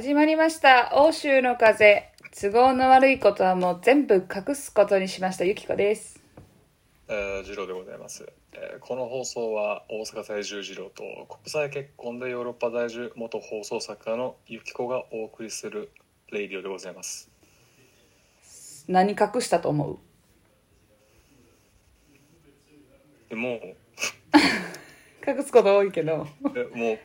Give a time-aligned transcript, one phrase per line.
[0.00, 0.92] 始まりました。
[0.94, 2.10] 欧州の風。
[2.40, 5.44] 都合の悪いことはもう全部隠すことにしました。
[5.44, 6.22] ゆきこです。
[7.06, 15.90] えー、次郎でございます、えーこの放送は大阪在住次郎と国際結婚でヨーロッパ在住元放送作家のゆきこがお送りする
[16.32, 17.30] レイディオでございます
[18.88, 19.98] 何隠したと思う？
[23.28, 23.76] でもう
[25.30, 26.26] 隠すこと多いけど。
[26.56, 26.98] えも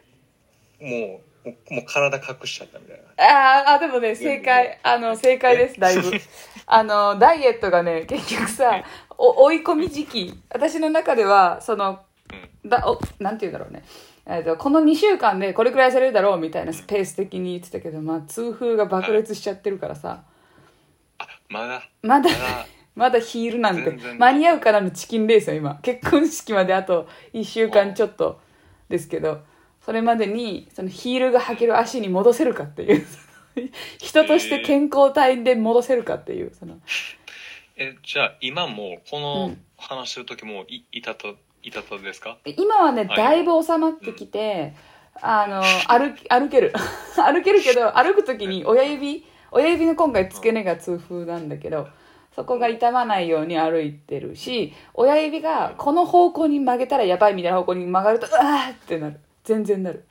[0.80, 3.04] うもうもうもう体隠しちゃったみたいな。
[3.18, 4.80] あーあ、でもね、正解。
[4.84, 6.12] あの、正解です、だいぶ。
[6.68, 8.84] あの、ダイエットがね、結局さ、
[9.18, 10.42] お追い込み時期。
[10.50, 12.00] 私の中では、その、
[12.66, 13.84] だおなんて言うんだろうね。
[14.28, 20.24] えーとこの2週間でこれくらいされるだろうみたいなスペース的に言ってたけど、まあ、痛風が爆裂しちゃってるからさ、
[21.20, 21.84] あまだ。
[22.02, 22.30] まだ
[22.96, 23.20] まだ。
[23.22, 23.92] ヒールなんて。
[24.18, 25.76] 間に合うからのチキンレースよ今。
[25.84, 28.40] 結婚式まであと1週間ちょっと
[28.90, 29.42] ですけど
[29.86, 33.06] それまでにそのヒールが履ける足に戻せるかっていう
[34.00, 36.80] 人として健康体で戻せるかっていうその。
[37.78, 39.62] えじゃあ今もこうのん。
[39.78, 41.28] 話してる時もいいたた
[41.62, 42.38] いたたですか？
[42.46, 43.18] 今はねはい。
[43.18, 44.74] だいぶ収まってきて、
[45.22, 46.74] あの歩き歩ける。
[47.18, 51.88] 歩けるけど歩く時に親指親指の今回付け根が痛風なんだけど
[52.36, 60.04] そこが痛まないように歩いてるし親指がこの方向に曲げたらやばいみたいな方向に曲がるとうわーってなる全然なる。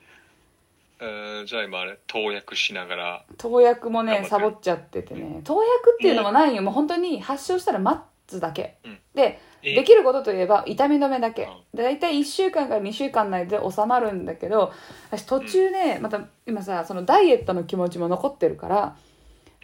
[0.99, 3.25] えー、じゃあ今あれ投薬しながら。
[3.37, 5.41] 投薬もねサボっちゃっててね。
[5.43, 6.61] 投薬っていうのもないよ。
[6.63, 8.97] もう本当に発症したら待つだけ、うん。
[9.13, 11.43] でえできることといえば痛み止めだけ。
[11.43, 11.77] うん。
[11.77, 14.71] で大体1週間から2週間内で収まるんだけど
[15.11, 18.95] 私途中ねまた今さそのダイエットの気持ちも残ってるから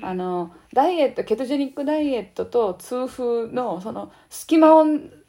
[0.01, 4.85] あのダイエットケトジェニックダイエットと痛風のその隙間を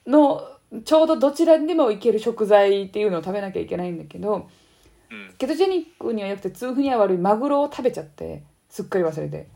[0.07, 0.49] の
[0.85, 4.49] ちょうどどちらにでもいける食材っていうのを食べなきゃいけないんだけど
[5.11, 5.35] うん。
[5.37, 9.49] ケトジェニックにはよくて痛風には悪いマグロを食べちゃってすっかり忘れて。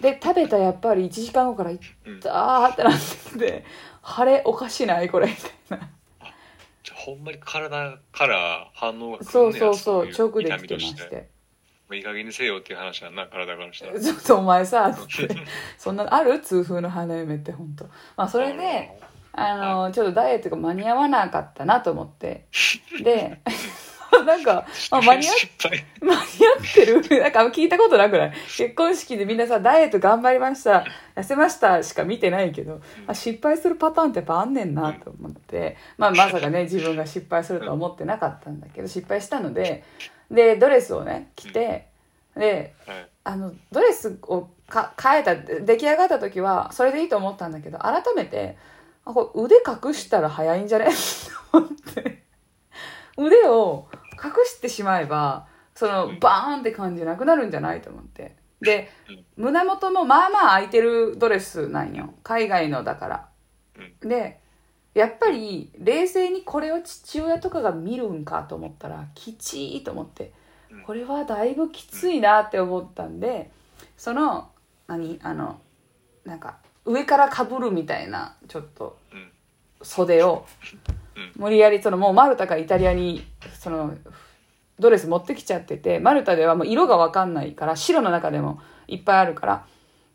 [0.00, 2.16] で食べたやっぱり1時間後からいうん。
[2.16, 2.94] ったーってなっ
[3.32, 3.64] てて
[4.04, 5.34] 腫れおかしないこれみ
[5.68, 5.88] たいな。
[6.94, 11.28] ほんまに体から反応が来そうそうそうい直できてまして。
[11.92, 14.00] いい加減にせよっていう話はな体からしたら。
[14.00, 15.28] ちょっとお前さって。
[15.78, 16.40] そんなある？
[16.40, 17.84] 痛風の花嫁って本当
[18.16, 18.98] まあそれで
[19.32, 22.46] あのちょっとダイエットが間に合わなかったなと思って。
[23.02, 23.38] で
[24.26, 25.34] なんか、あ、間に合っ
[26.02, 27.00] 間に合ってる？
[27.22, 28.32] なんか聞いたことなくない？
[28.58, 30.84] 結婚式でみんなさ、ダイエット頑張りました、
[31.16, 39.82] 痩せましたしか見てないけど、あ失敗するパターンってやっぱあんねんなと思って、まあまさかね、自分が失敗するとは思ってなかったんだけど、失敗したので、
[40.30, 41.86] で、ドレスをね、着て、
[42.36, 43.06] で、はい。
[43.24, 48.58] あの、ドレスをか変えた、出来上がった時は、それでいいと思ったんだけど、改めて、
[49.04, 50.86] あ、これ腕隠したら早いんじゃね？
[51.52, 52.22] と思って。
[53.16, 58.36] 腕を隠してしまえばそのバーンって感じなくなるんじゃないと思って。
[58.60, 58.90] で
[59.36, 62.14] 胸元もまあまあ開いてるドレスなんよ。
[62.22, 63.28] 海外のだから。
[64.00, 64.40] で
[64.94, 70.32] やっぱり冷静にこれを父親とかが見るんかと思ったらきちーと思って。
[70.70, 70.82] うん。
[70.84, 73.50] これはだいぶきついなって思ったんで
[73.96, 74.50] その
[74.86, 75.18] 何？
[75.22, 75.60] あの
[76.24, 79.28] なんか上からかぶるみたいなちょっとうん。
[79.82, 80.46] 袖を
[81.16, 81.32] うん。
[81.36, 83.24] 無理やりそのもうマルタからイタリアに
[83.58, 83.94] その
[84.78, 89.66] ドレス持ってきちゃっててマルタではもう色が分かんないから白の中でもいっぱいあるから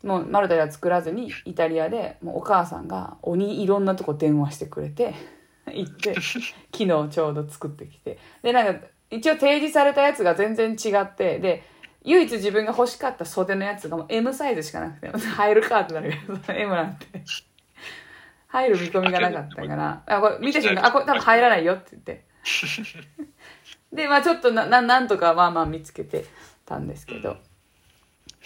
[0.04, 5.14] もうマルタでは作らずにイタリアでもうお母さんが鬼いろんなとこ電話してくれて
[5.72, 8.18] 行って昨日ちょうど作ってきて。
[8.42, 11.62] でなんか一応提示されたやつが全然違ってで
[12.04, 17.06] 唯一自分が欲しかった袖のやつがもう M サイズしかなくて入るかってなるけど M なんて。
[18.48, 20.02] 入る見込みがなかったから。
[20.06, 22.24] あこれ見た瞬間あこれ多分入らないよって言って。
[23.92, 26.24] でまあちょっとなななんとかまあまあ見つけて
[26.64, 27.36] たんですけど、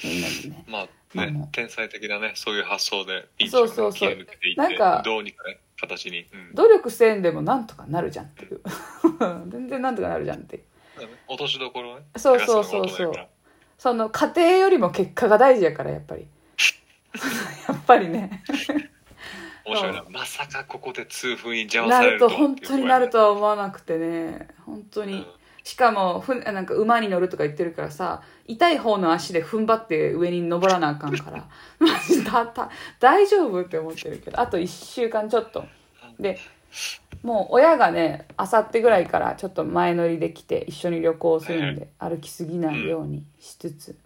[0.05, 3.93] みんなにねまあね天才的なねそういう発想でそうそうそう。
[3.93, 6.55] 切り抜けていってなんかどうにかね形に、うん。
[6.55, 8.61] 努力せんでもなんとかなるじゃんっていう。
[9.51, 10.65] 全然なんとかなるじゃんって
[11.29, 12.07] 落としどころをね。
[12.17, 13.29] そうそうそうそう
[13.82, 16.29] その家庭よりも結果が大事やからやっぱり。
[17.67, 18.44] やっぱりね。
[19.64, 20.05] 面白いな。
[20.08, 24.46] まさかここで痛風に邪魔なされるとると本当になるとは思わなくてね。
[24.64, 25.26] 本当に、うん。
[25.64, 31.49] しかもふなんか馬に乗るとか言ってるからさ痛い方の足で踏ん張って上に登らなあかんから。
[31.85, 32.70] マジだた
[33.00, 34.38] 大丈夫って思ってるけど。
[34.38, 35.64] あと1週間ちょっと。
[36.20, 36.38] で
[37.23, 43.97] もう親がねあさってぐらいからちょっと前乗りできて一緒に旅行するんで歩きすぎないようにしつつ。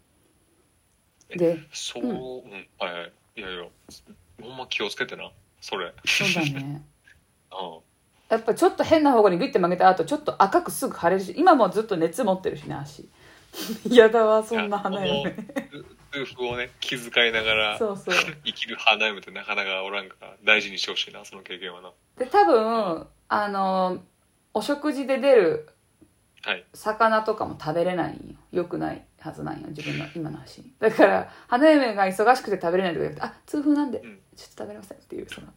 [1.30, 2.12] でそう、うん、
[2.78, 3.64] はいはいいやいや
[4.42, 5.30] ほんま気をつけてな
[5.60, 5.92] それ。
[6.04, 6.82] そうだね。
[7.50, 7.78] うん。
[8.28, 13.08] やっぱちょっと変な方向にグイッて曲げた後ちょっと赤くすぐ腫れるし今もずっと熱持ってるしね足。
[13.88, 15.34] 嫌だわそんな花嫁い
[16.20, 18.14] やこの夫婦をね気遣いながらそうそう。
[18.44, 21.92] 生きる花嫁ってなかなかおらんから大事にしてほしいなその経験はな。
[22.18, 24.02] で多分あの
[24.54, 25.68] お食事で出る
[26.42, 26.64] はい。
[26.74, 28.36] 魚とかも食べれないんよ。
[28.52, 30.72] よくないはずなんよ自分の今の足に。
[30.78, 34.20] だから花嫁が忙しくて食べれないとか言ってあ痛風なんでうん。
[34.36, 35.48] ちょっと食べれませんっていうその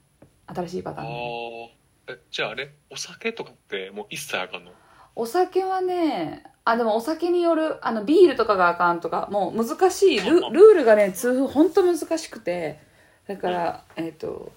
[0.47, 1.11] 新しいパタあーン。
[1.11, 1.69] ー。
[2.07, 2.71] えじゃああれ？
[2.89, 4.71] お酒とかってもう一切あかんの？
[5.15, 12.79] お酒はねあでもお酒によるあのビールとかがあかんとかもう難しいルルールがね痛風ほんと難しくて
[13.27, 14.51] だからえっ、と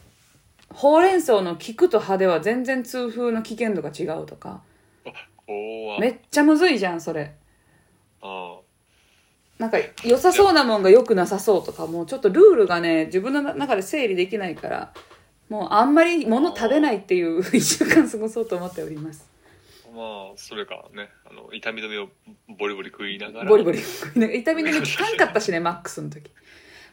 [0.73, 4.63] ほうれん草の菊と葉では全然痛風の危険度が違うとか。
[5.47, 7.35] 怖めっちゃむずいじゃんそれ。
[8.23, 8.59] あ
[9.59, 14.93] なんか良さそうなもんが良くなさそうとかもうちょっとルールがね自分の中で整理できないから
[15.49, 19.29] もうあんまり物食べないっていう 一週間過ごそうと思っております。
[19.29, 19.32] あ
[19.95, 22.09] まあそれかねあの痛み止めを
[22.59, 23.49] ボリボリ食いながら。
[23.49, 26.31] ボリボリ痛み止め効かんかったしね マックスの時。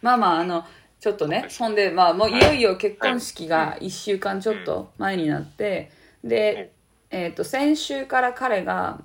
[0.01, 0.66] まあまああの
[1.00, 2.40] ちょっとねほんでまあもうい。
[2.40, 5.92] よいよ結婚式が1週間ちょっと前になって
[6.24, 6.72] で、
[7.10, 9.01] えー、と先週から彼が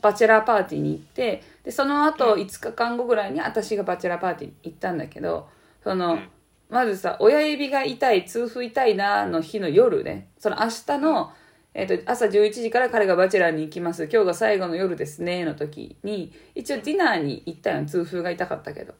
[0.00, 5.48] バチェラーパーティーに行ってでその後5日間後ぐらいに私がバチェラーパーティーに行ったんだけど
[5.82, 6.28] その、うん。
[6.70, 10.28] まずさ親指が痛い痛風痛いなの日の夜ね。
[10.38, 11.32] その明日の、
[11.76, 14.04] えー、と朝11時から彼がバチェラーに行きます。
[14.04, 15.44] 今日が最後の夜ですね。
[15.44, 17.84] の時に一応ディナーに行ったよ。
[17.84, 18.94] 痛風が痛かったけど。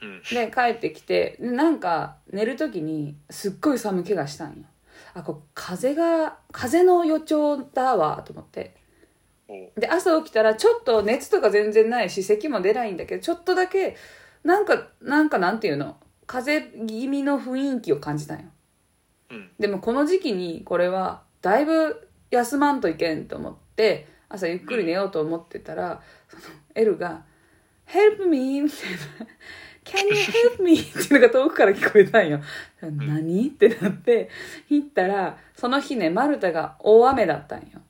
[0.00, 0.22] うん。
[0.30, 4.56] で帰ってきてでなんか寝る時にすっごい寒気がしたんよ。
[5.14, 8.76] あこれ風が風の予兆だわと思って。
[9.48, 13.96] おで朝起きたらちょっと熱とか全然ないし咳も出ないんだけどちょっとだけ
[14.44, 15.96] なんかなんかなんていうの？
[16.28, 18.44] 風邪気味の雰囲気を感じたんよ。
[19.30, 19.50] うん。
[19.58, 26.42] でもこの時期にこれはだいぶ休まんといけんと思って朝ゆっくり寝ようと思ってたらその
[26.74, 27.22] エルが
[27.88, 28.96] 「Help me」みたいな
[29.84, 30.12] 「Can you
[30.58, 32.40] help me?」っていうのが遠くから聞こえたんよ。
[32.82, 33.48] 何？
[33.48, 34.28] ってなって
[34.68, 37.80] 行ったらその日ねマルタが大雨だったんよ。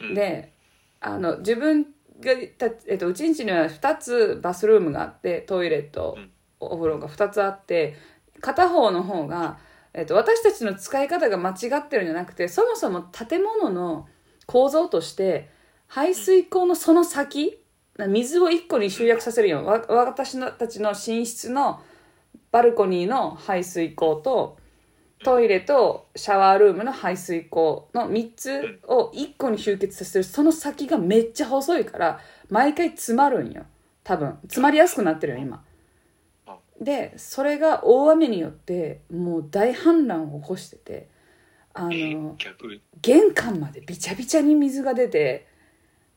[0.00, 0.52] うんで
[1.00, 1.86] あの自分
[2.20, 7.96] がた、えっと、うちんちには2つバスルームがあってトイレとうんお風呂が2つあって
[8.40, 9.58] 片方の方が、
[9.92, 14.06] えっと、私たちの使い方が間違ってるんじゃなくてそもそも建物の
[14.46, 15.50] 構造として
[15.88, 17.58] 排水溝のその先
[17.98, 21.82] 水を1個に集約させるよわ私のたちの寝室の
[22.50, 24.58] バルコニーの排水溝と
[25.22, 33.64] トイレとシャワールームの排水溝の3つを1個に集結させるその先がめっちゃ細いから毎回詰まるんよ。
[34.02, 35.62] 多分詰まりやすくなってるよ今。
[36.80, 41.08] でそれが大雨によってもう大氾濫を起こしてて
[41.74, 42.36] あえの
[43.02, 45.46] 玄関までびちゃびちゃに水が出て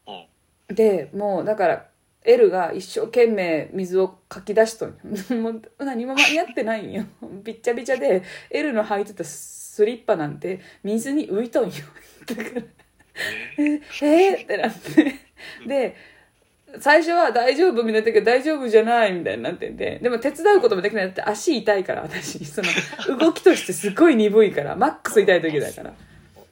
[0.07, 0.75] うん。
[0.75, 1.87] でもうだから
[2.25, 4.95] エルが一生懸命水をかき出しとんよ。
[5.37, 7.05] もう何も間に合ってないんよ。
[7.43, 11.71] びっちゃびちゃでエルの履いてたスリッパなんて水に浮いとんよ。
[12.25, 12.61] だから
[13.57, 15.15] え えーってなって。
[15.67, 15.95] で
[16.79, 20.09] 最初は大丈夫みたいな時は大丈夫じゃないみたいになっててで。
[20.09, 21.05] も手伝うこともできない。
[21.05, 22.43] だって足痛いから私。
[22.45, 24.75] その動きとしてすごい鈍いから。
[24.75, 25.93] マックス痛い時だから。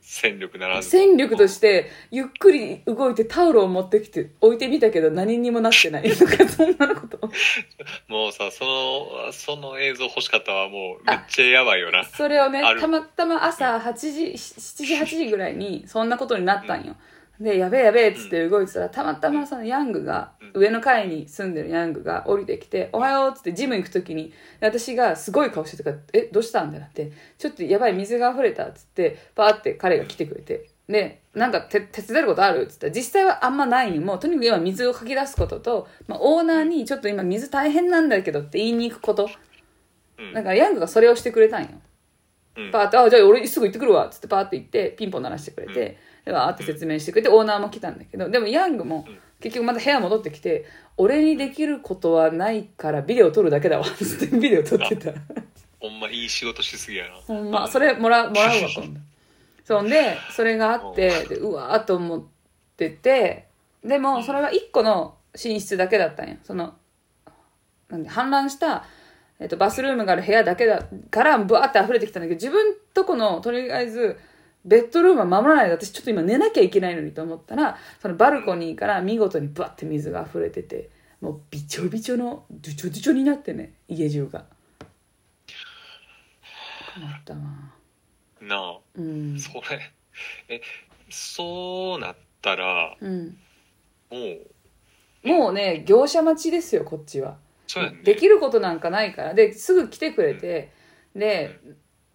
[0.01, 0.89] 戦力ならず。
[0.89, 6.31] 戦力としてゆっくり動いてタオルを持ってきて置いてみたけど何にもなってないとか。
[6.49, 7.17] そんなこと。
[8.09, 10.67] もうさそのその映像欲しかったわ。
[10.67, 12.03] もうめっちゃやばいよな。
[12.03, 16.97] それをねたまたま朝8時7時8時ぐらいにそんなことになったんよ、
[17.41, 39.29] でやべえやべえっつって動いてたらたまたまそのヤングが上の階に住んでるヤングが降りてきて「おはよう」っつってジム行く時に私がすごい顔してたから「えどうしたん?」ってなって「ちょっとやばい水が溢れた」っつってパーって彼が来てくれてでなんか手手伝えることあるっつったら実際はあんまないんよもうとにかく今水をかき出すことと、まあ、オーナーにちょっと今水大変なんだけどって言いに行くこと。
[40.21, 40.33] うん。
[40.33, 41.69] だからヤングがそれをしてくれたんよ。
[42.57, 42.71] うん。
[42.71, 45.97] パーって、あ、じゃあ俺すぐ行ってくるわ、つってパーって行って、ピンポン鳴らしてくれて、で、
[46.29, 49.07] わーって説明してくれて、オーナーも来たんだけど、でもヤングも
[49.39, 50.65] 結局また部屋戻ってきて、
[50.97, 55.11] 俺にできることはないからビデオ撮るだけだわ、つってビデオ撮ってた。
[55.79, 58.99] ほんまいい仕事しすぎやなほんま、それもらう、もらうわ、 今度。
[59.63, 62.23] そんで、それがあって、でうわーっと思っ
[62.77, 63.47] てて、
[63.83, 66.35] でも、それは1個の寝室だけだったんや。
[66.43, 66.75] その、
[67.89, 68.85] なんで、氾濫した、
[69.39, 74.19] えっと、バスルームがある部屋だけだから、ブワーって溢れてきたんだけど、自分とこの、とりあえず、
[74.63, 80.89] ベッドルームは守らないで、私ちょっと今寝なきゃいけないのにと思ったら、そのバルコニーから見事にブワって水が溢れてて、
[81.19, 84.45] もうびちょびちょの、ドゥチョドゥチョになってね、家中が。
[86.95, 87.39] 困ったわ。
[88.41, 89.39] なあうん。
[89.39, 89.93] それ
[90.49, 90.61] え
[91.09, 93.37] そうなったらうん。
[94.09, 94.17] も
[95.23, 97.37] うもうね業者待ちですよこっちは
[97.75, 100.71] ねできることなんかないからですぐ来てくれて
[101.15, 101.59] で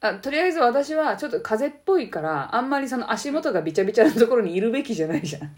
[0.00, 5.57] あとりあえず私はちょっと風邪っぽいからあんまりその足元がびちゃびちゃなところにいるべきじゃないじゃん。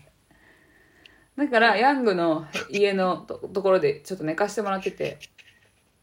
[1.37, 5.19] だからヤングの家のとところでちょっと寝かしてもらってて。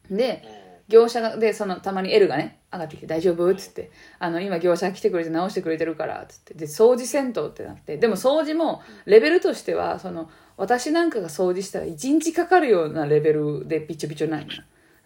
[0.10, 0.44] で
[0.88, 3.90] 業者がでそのたまに L がね上がってきて「大丈夫?」っつって
[4.20, 6.54] 「あの今業者来てくれて直してくれてるから」っつって。
[6.54, 7.98] で掃除銭湯ってなって。
[7.98, 14.52] でも掃除もレベルとしてはその私なんかが掃除したら1日かかるようなレベルでびちょびちょないの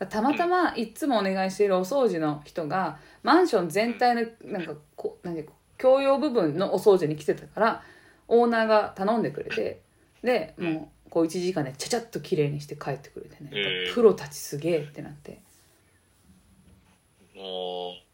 [0.07, 7.83] たまたまいつもお願いしているお掃除の人がマンション全体のなんかこうなんていうか共用部分のお掃除に来てたから
[8.27, 9.81] オーナーが頼んでくれて
[10.23, 13.51] でもうこう1時間でちゃちゃっと綺麗にして帰ってくれてね、
[13.93, 15.41] プロたちすげえってなって。
[17.35, 18.09] もう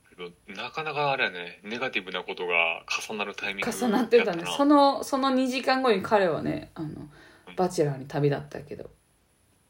[0.55, 4.43] なかなかあれやねネガティブなことが重なるタイミング重なってたね。
[4.57, 6.89] そのその2時間後に彼はねあの
[7.57, 8.89] バチェラーに旅立ったけど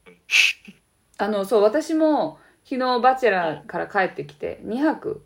[1.18, 5.26] あのそう私も昨日バチェラーから帰ってきて2泊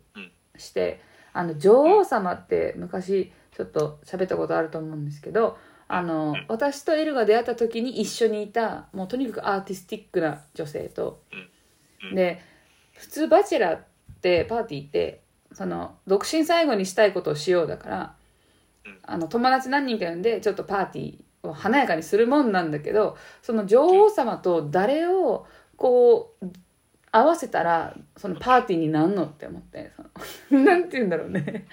[0.56, 1.00] して
[1.32, 11.20] あの女王様って昔ちょっと喋ったことあると思うんですけどあの私とエルが出会った時に一緒にいたもうとにかくアーティスティックな女性と。
[12.02, 12.14] うん。
[12.14, 12.40] で
[12.92, 13.84] 普通バチェラーっ
[14.22, 18.14] てパーティーってその独身最後にしたいことをしようだから
[18.86, 18.98] うん。
[19.02, 25.46] あの友達何人か呼んでちょっとパーティーを華やかにするもんなんだけどその女王様と誰を
[25.80, 26.46] こう
[27.10, 29.90] 合わせたらそのパーティーになんのって思って
[30.50, 31.66] その なんて言うんだろうね。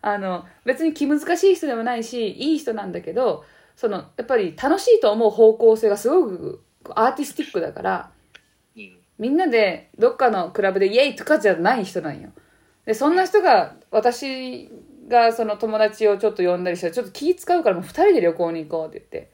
[0.00, 8.10] あの別に気難しい人でもないしいい人なんだけどそのやっぱり楽しいと思う方向性がすごくアーティスティックだから
[8.76, 8.96] うん。
[9.18, 11.16] みんなでどっかのクラブでイエイ!
[11.16, 12.30] とかじゃない人なんよ。
[12.86, 14.70] で、そんな人が私
[15.08, 19.30] がその友達をちょっと呼んだりしたらちょっと気使うからもう二人で旅行に行こうって言って。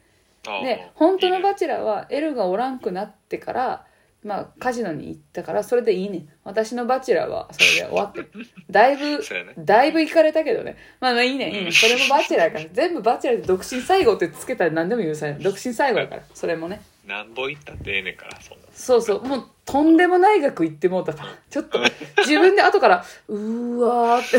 [0.65, 3.87] で、本当のバチェラーはエルがおらんくなってから、
[4.25, 6.29] まあカジノに行ったからそれでいいねん。
[6.45, 8.31] 私のバチェラーはそれで終わってる。
[8.71, 10.77] だいぶ、そうやねだいぶ行かれたけどね。
[11.01, 12.65] まあまあいいねんいいねんそれもバチェラーやから。
[12.73, 15.43] 全部バチェラーで独身最後ってつけたら何でも許される。
[15.43, 16.23] 独身最後やから。
[16.33, 16.81] それもね。
[17.07, 21.79] なんぼ行ったってええねんからそんなそうそう、もうとんでもない額言ってもうたから、ちょっと
[22.19, 24.31] 自分で後から、うーわーっ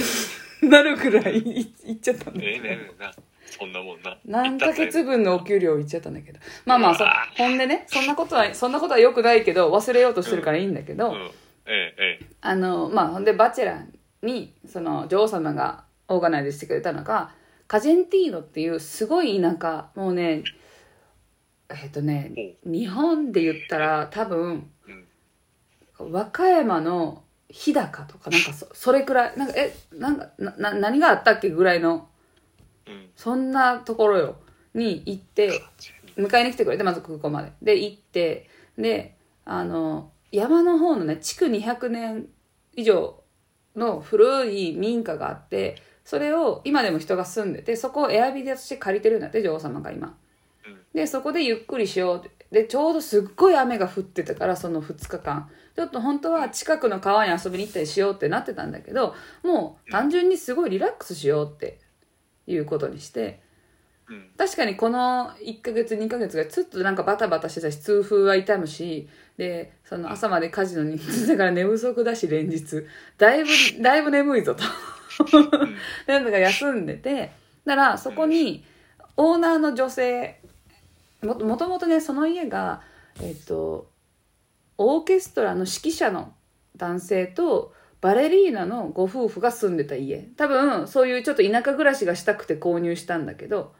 [0.61, 1.41] て なるくらい
[1.85, 3.13] 言っちゃったんだええねんええねんな
[3.57, 4.17] そんなもんな。
[4.25, 6.39] 何ヶ月分分のお給料言っちゃったんだけど。
[6.65, 7.05] まあまあ、そ
[7.37, 11.15] ほんでね、そんなことは、そんなことは良くないけど、忘れようとしてるからいいんだけど、うん。
[11.15, 11.31] え
[11.67, 12.25] えええ。
[12.41, 17.31] あの、まあ、ほんで、バチェラーに、その、女王様がオーガナイズしてくれたのが、
[17.67, 20.43] カジェンティーノっていうすごい田舎、もうね、
[21.69, 24.69] えっとね、日本で言ったら多分、
[25.97, 32.01] 和歌山の日高とか、なんかそ、それくらい、なんか、え、なんか、な、な何があったっけぐらいの、うん
[33.15, 34.35] そんなところよ、
[34.73, 35.63] に行って、
[36.17, 37.51] 迎えに来てくれて、まず空港まで。
[37.61, 39.15] で、行って、で、
[39.45, 42.27] あの、山の方のね、築200年
[42.75, 43.21] 以上
[43.75, 50.17] の古い民家があって、それを今でも人が住んでて、そこをエアビデとして借りてるんだって、女王様が今。
[50.93, 52.35] で、そこでゆっくりしようって。
[52.51, 55.49] で、ちょうどすっごい雨が降ってたから、その2日間。
[55.75, 59.13] ちょっと本当は近くの川に遊びに行ったりしようってなってたんだけど、
[59.43, 61.79] もう単純にすごいリラックスしようって
[62.47, 63.39] いうことにして、
[64.09, 64.29] うん。
[64.37, 72.85] 確かにこの1ヶ月2ヶ月がちょっとなんかバタバタしてたし痛風は痛むしでその朝までカジノにだから寝不足だし連日。
[73.17, 73.49] だいぶ
[73.81, 74.63] だいぶ眠いぞと。
[76.07, 77.31] でなんだか休んでて
[77.65, 78.63] だからそこに
[79.17, 80.41] オーナーの女性
[81.23, 82.81] ももともとねその家が
[83.21, 83.89] えっと
[84.77, 86.33] オーケストラの指揮者の
[86.75, 90.19] 男性とバレリーナのご夫婦が住んでた家。
[90.37, 93.73] 多分そういうちょっと田舎暮らしがしたくて購入したんだけど。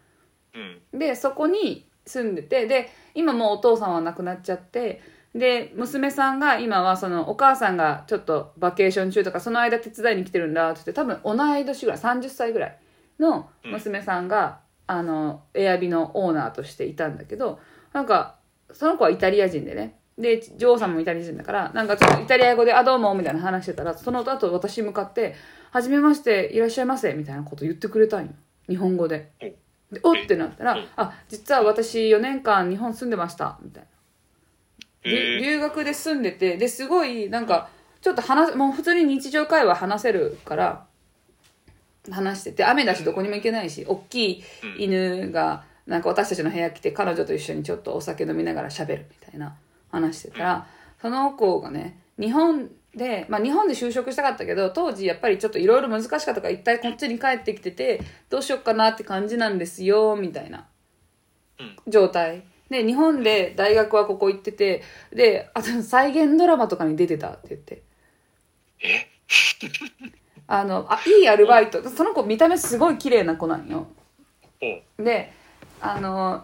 [0.93, 0.99] うん。
[0.99, 2.65] でそこに住んでて。
[2.67, 5.01] で今もうお父さんは亡くなっちゃって。
[5.35, 12.79] で娘さんが今はそのお母さんがちょっとバケーション中とかその間手伝いに来てるんだって言って多分同い年ぐらい30歳ぐらい
[13.19, 17.59] の娘さんが、あのエアビのオーナーとしていたんだけど
[17.91, 18.35] なんか
[18.71, 25.35] その子はイタリア人でねで女王さんもイタリア人だからなんかちょっとイタリア語で「あどうも」みたいな話してたらその後私に向かって
[25.71, 28.31] 「はじめましていらっしゃいませ」みたいなこと言ってくれたんよ。
[28.69, 29.31] 日本語で。
[29.41, 29.45] お
[29.93, 33.89] でおってなったらうん「あ実は私4年間日本住んでました」みたいな。
[35.11, 37.69] へ留学で住んでてですごいなんか
[38.01, 40.85] ちょっと話せもう普通に日常会話話せるから
[42.09, 44.43] 話してて雨だしどこにも行けないし大きい
[44.77, 49.55] 犬がなんか私たちの部屋来て彼女と一緒にちょっとお酒飲みながら喋るみたいな
[49.95, 50.67] 話してたら
[51.01, 60.67] その子がね日本で、まあ、日本で就職したかったけど当時やっぱりちょっといろいろ難しかったから一体こっちに帰ってきててどうしよっかなって感じなんですよみたいな
[61.59, 61.75] うん。
[61.87, 62.43] 状態。
[62.69, 64.81] で日本で大学はここ行ってて
[65.13, 67.83] であと再現ドラマとかに出てたって言って。
[68.79, 69.07] え？
[70.47, 71.87] あのあいいアルバイト。
[71.89, 73.87] その子見た目すごい綺麗な子なんよ。
[74.97, 75.31] おで
[75.81, 76.43] あの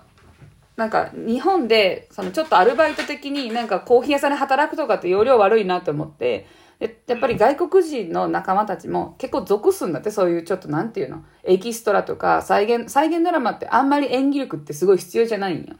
[0.81, 6.47] なんか日本でそのちょっとアルバイト的になんかコーヒー屋さんで働くとかって容量悪いなと思って
[6.79, 15.75] でやっぱり外国人の仲間たちも結構属すんだってそういうちょっとなんていうのエキストラとか再現再現ドラマってあんまり演技力ってすごい必要じゃないんよ。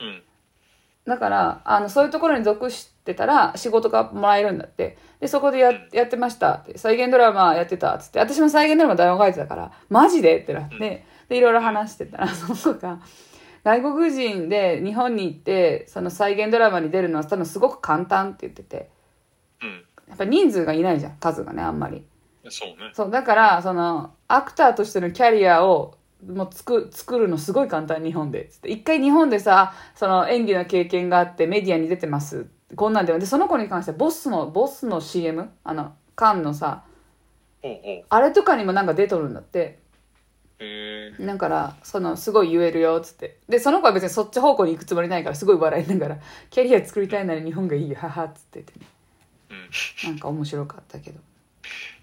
[0.00, 0.22] うん。
[1.06, 4.98] だからあのそういうところに属してたら仕事がもらえるんだって。
[5.20, 6.76] でそこでややってましたって。
[6.76, 8.18] 再現ドラマやってたっつって。
[8.18, 11.06] 私も再現ドラマ台本書いてたからマジでってなって。
[11.30, 12.98] でいろいろ話してたらその子が
[13.68, 18.88] 外国人で日本に行ってその再現ドラマに出るのは多分すごく簡単って言ってて。
[19.62, 19.84] うん。
[20.08, 22.02] やっぱ人数がいないじゃん数がねあんまり。
[22.48, 22.76] そうね。
[22.94, 28.46] そうだからそのアクターとしてのキャリアをもう作作るのすごい簡単日本で。
[28.46, 36.84] つって一回日本でさその演技の経験があってメディアに出てますこんなんででその子に関してはボスのボスの CM あのカンのさ
[38.08, 39.58] あれとかにもなんか出とるんだって。
[39.62, 39.87] えー、
[41.20, 43.38] だからそのすごい言えるよっつって。
[43.48, 46.18] でその子は別にそっち方向に行くつもりないからすごい笑いながら
[46.50, 48.86] キャリア作りたいなら日本がいいよははっつってて、ね、
[49.50, 50.10] うん。
[50.10, 51.20] なんか面白かったけど。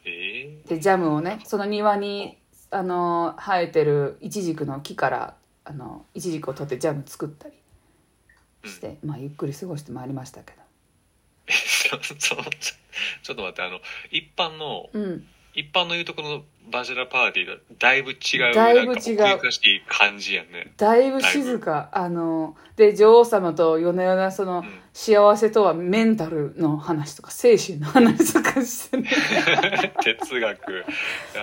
[0.06, 2.38] えでジャムをねその庭に
[2.72, 5.36] あの生えてるイチジクの木から
[5.66, 7.56] あのイチジクを取ってジャム作ったり
[8.70, 13.80] して、まあゆっくり過ごしてまいりましたけー、 そそちょっと待ってあの
[14.12, 19.18] 一般のどうん一般の言うとこのバチェラパーティーとだいぶ違うだいぶ違う。
[19.18, 20.74] なんか奥ゆかしい感じやんね。
[20.78, 21.90] だいぶ静か。
[21.94, 24.66] あので女王様と夜な夜なその、ん。
[24.92, 29.10] 幸せとはメンタルの話とか精神の話とかしてね。
[30.04, 30.86] 哲学。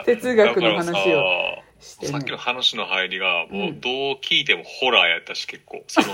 [0.05, 3.81] 哲学の話をささっきの話の入りがもううん。
[3.81, 5.83] どう聞いてもホラーやったし結構。
[5.87, 6.09] その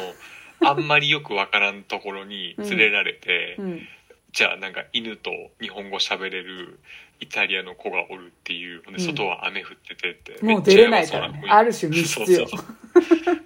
[0.70, 3.88] あんまりよくわからんところに連れられて、うん
[4.32, 6.78] じゃあなんか犬と日本語喋れる
[7.20, 11.42] イタリアの子がおるっていううん外は雨降っててって、もう出れないからね。
[11.48, 12.46] ある種密室よ。
[12.48, 12.60] そう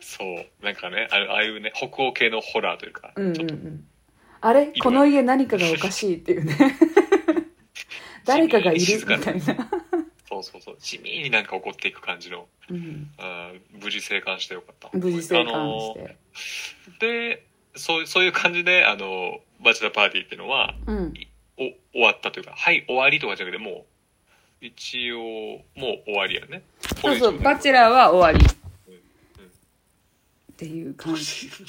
[0.01, 0.65] そう。
[0.65, 3.87] なんかねあああいうね北欧系のホラーというか、うんうんうん。
[4.41, 4.73] あれ？
[4.81, 6.57] この家何かがおかしいっていうね。
[8.25, 9.43] 誰かがいるみたいな、
[10.29, 10.77] そうそうそう。
[10.79, 12.47] 地味になんか起こっていく感じの。
[12.69, 14.91] うん、あー無事生還してよかった。
[14.93, 16.17] 無事生還して、
[17.01, 21.15] でそうそういう感じであのバチェラーパーティーっていうのはうん。
[21.59, 23.71] お終わったというかはい終わりとかじゃなくても
[24.63, 26.63] う一応もう終わりやね。
[27.01, 28.47] そうそうバチェララーは終わり
[28.89, 31.23] うんうんっていう感じ。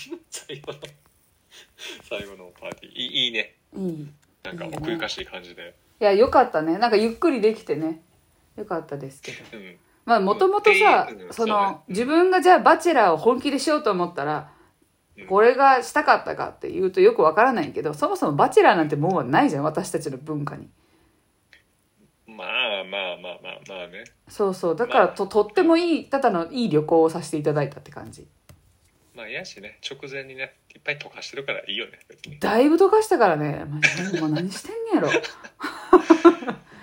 [0.29, 0.79] 最後の
[2.09, 2.93] 最後のパーティー。
[2.93, 3.55] いいいいね。
[3.75, 4.07] いい。
[4.43, 5.73] なんか奥ゆかしい感じで。
[5.99, 6.77] いやよかったね。
[6.77, 8.01] なんかゆっくりできてね。
[8.55, 9.57] よかったですけど。
[9.57, 9.77] うん。
[10.05, 11.53] まあもともとさうんそそうね。
[11.53, 14.52] の自分がじゃあバチェラーを本気でしようと思ったらうん
[15.29, 20.69] これがしたかったかっていうとよくわからないけどそもそもバチェラーなんてもうないじゃん私たちの文化に。
[22.27, 24.05] まあまあまあまあまあね。
[24.27, 24.75] そうそう。
[24.75, 28.27] だからととってもいいただのいい旅行をさせていただいたって感じ。
[29.15, 29.77] まあいやしね。
[29.87, 32.39] 直前にねいっぱい溶かしてるからいいよね別に。
[32.39, 33.65] だいぶ溶かしたからね。
[33.69, 35.09] マジでもう何してんねやろ。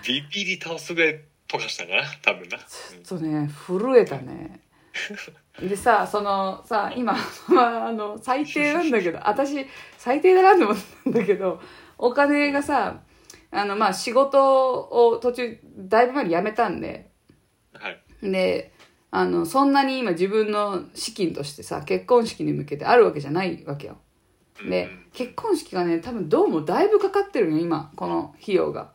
[0.07, 3.03] ビビり倒すぐらい溶かしたかな多分な、うん。
[3.03, 4.61] ちょっとね震えたね
[5.59, 7.15] でさそのさ今、
[7.49, 9.67] まあ、あの最低なんだけど私
[9.99, 11.61] 最低だなって思ったんだけど
[11.99, 13.01] お金がさ
[13.51, 17.11] あのまあ仕事を途中だいぶ前に辞めたんで。
[17.73, 18.03] はい。
[18.23, 18.73] で
[19.11, 23.99] あのそんなに今自分の資金としてさ結婚式に向けてあるわけじゃないわけよ。
[24.69, 28.93] でうん結婚式がね多分どうもだいぶかかってるのよ今この費用が。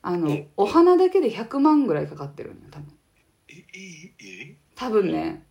[0.00, 2.86] あのうんお花だけで100万ぐらいかかってるのよ多分。
[3.48, 5.44] えええ多分ね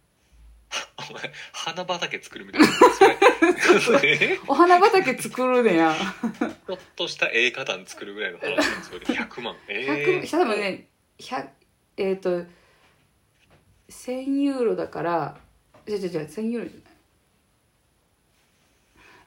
[1.09, 2.67] お前花畑作るみたいな。
[3.79, 5.95] それえ お花畑作るねや。
[6.67, 8.99] ちょっとした絵花壇作るぐらいの話なんですよ。
[8.99, 9.55] 100万。
[9.67, 10.87] え100多分ね
[11.19, 11.47] 100
[11.97, 12.43] えっ、と
[13.89, 15.37] 1000ユーロだから
[15.87, 16.97] じゃじゃじゃ1000ユーロじゃない。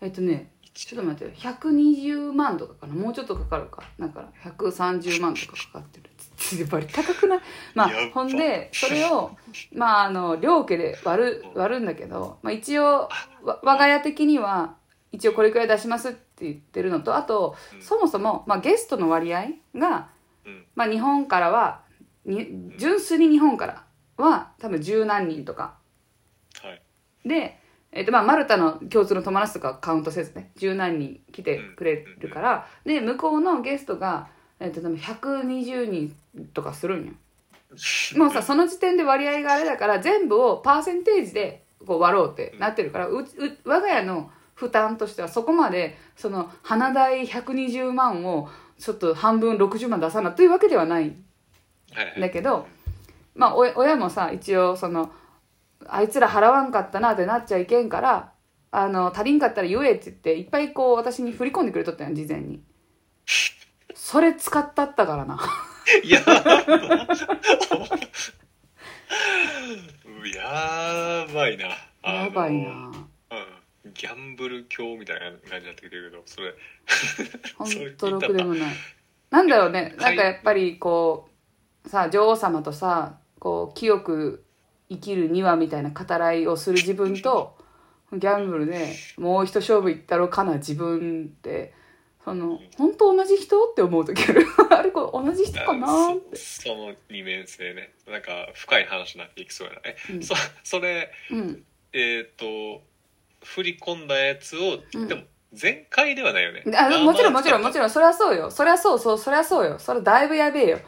[0.03, 1.53] えっ、とねちょっと待ってよ。
[1.53, 2.95] 120万とかかな。
[2.95, 3.83] もうちょっとかかるか。
[3.99, 6.10] だから130万とかかかってる
[6.59, 7.41] やっぱり高くない？
[7.75, 9.37] まあほんでそれを
[9.73, 13.09] まああの両家で割る割るんだけど、まあ、一応
[13.43, 14.77] わ我が家的には
[15.13, 17.83] 一応これくらい出しますって言ってるのとあとうん。
[17.83, 20.09] そもそも、まあ、ゲストの割合が、
[20.47, 20.65] うん。
[20.75, 21.83] まあ、日本からは
[22.25, 23.85] に純粋に日本から
[24.17, 25.79] は多分十何人とか。
[26.63, 27.29] はい。
[27.29, 27.59] で、
[27.93, 34.29] えっとまあ、マルタの共通の友達とかカウントせずね十何人来てくれるから、で向こうのゲストが、
[34.61, 36.17] えっと、多分120人
[36.53, 37.13] とかするんよ。
[38.17, 43.27] もうさその時点で割合があれだから全部をパーセンテージでこう割ろうってなってるから、うう
[43.65, 51.15] 我が家の負担としてはそこまでその花代120万をちょっと半分60万出さなというわけではない。
[51.93, 52.21] はいはい。
[52.21, 52.67] だけど、
[53.35, 55.11] まあ、お親もさ一応その
[55.87, 58.33] あいつら払わんかったなってなっちゃいけんから
[58.71, 62.61] あの足りんかったら言えって言っていっぱいこう私に振り込んでくれとったんよ事前に
[64.11, 65.39] それ使ったったからな。
[66.05, 66.33] やば
[70.35, 71.67] やばいな。
[72.03, 72.71] やばいな。
[73.85, 73.93] うん。
[73.95, 76.55] ギャンブル教みたいな感じになってきてるけどそれ。
[77.55, 78.75] ほそれんとろくでもない。
[79.31, 79.95] なんだろうね。
[79.97, 81.29] はないんかやっぱりこ
[81.85, 84.45] うさ女王様とさこう清く
[84.89, 87.57] 生きるにはみたいな語らいをする自分と
[88.13, 91.75] ギャンブルでもう一勝負いったろかな自分って
[92.25, 93.71] その本当同じ人？
[93.71, 94.47] って思う時ある。
[94.71, 95.87] あれこれ同じ人かな？
[95.89, 96.37] あって。
[96.37, 97.93] そその二面性ね。
[98.07, 99.81] なんか深い話になっていきそうやな。
[99.85, 100.23] え、うん。
[100.23, 101.65] そそれうん。
[101.93, 102.83] えっ、と
[103.45, 105.09] 振り込んだやつを、うん。
[105.09, 106.63] でも全開ではないよね。
[106.77, 107.91] あもちろんもちろんもちろん。
[107.91, 108.51] それはそうよ。
[108.51, 109.19] それはそうそう。
[109.19, 109.79] それはそうよ。
[109.79, 110.81] それだいぶやべえよ。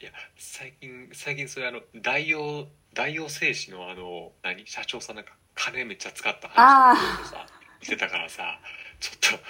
[0.00, 4.66] いや最近最近それあの大王大王製紙のあの何？
[4.66, 7.46] 社長さんなんか金めっちゃ使ったあ話とかさ
[7.80, 8.58] 見てたからさ
[9.00, 9.44] ちょっと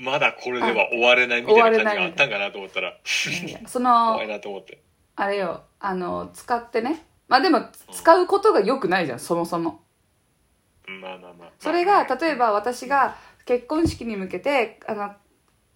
[0.00, 2.96] まだこれでは終われないみたいな感じがあったんかなと思ったら。
[3.66, 4.28] そ怖のい。
[4.28, 4.80] なと思って。
[5.16, 7.04] あれよあの使ってね。
[7.28, 9.82] まあでも使うことが良くないじゃんそもそも。
[10.86, 11.50] まあまあまあ。
[11.58, 15.12] それが例えば私が結婚式に向けてあの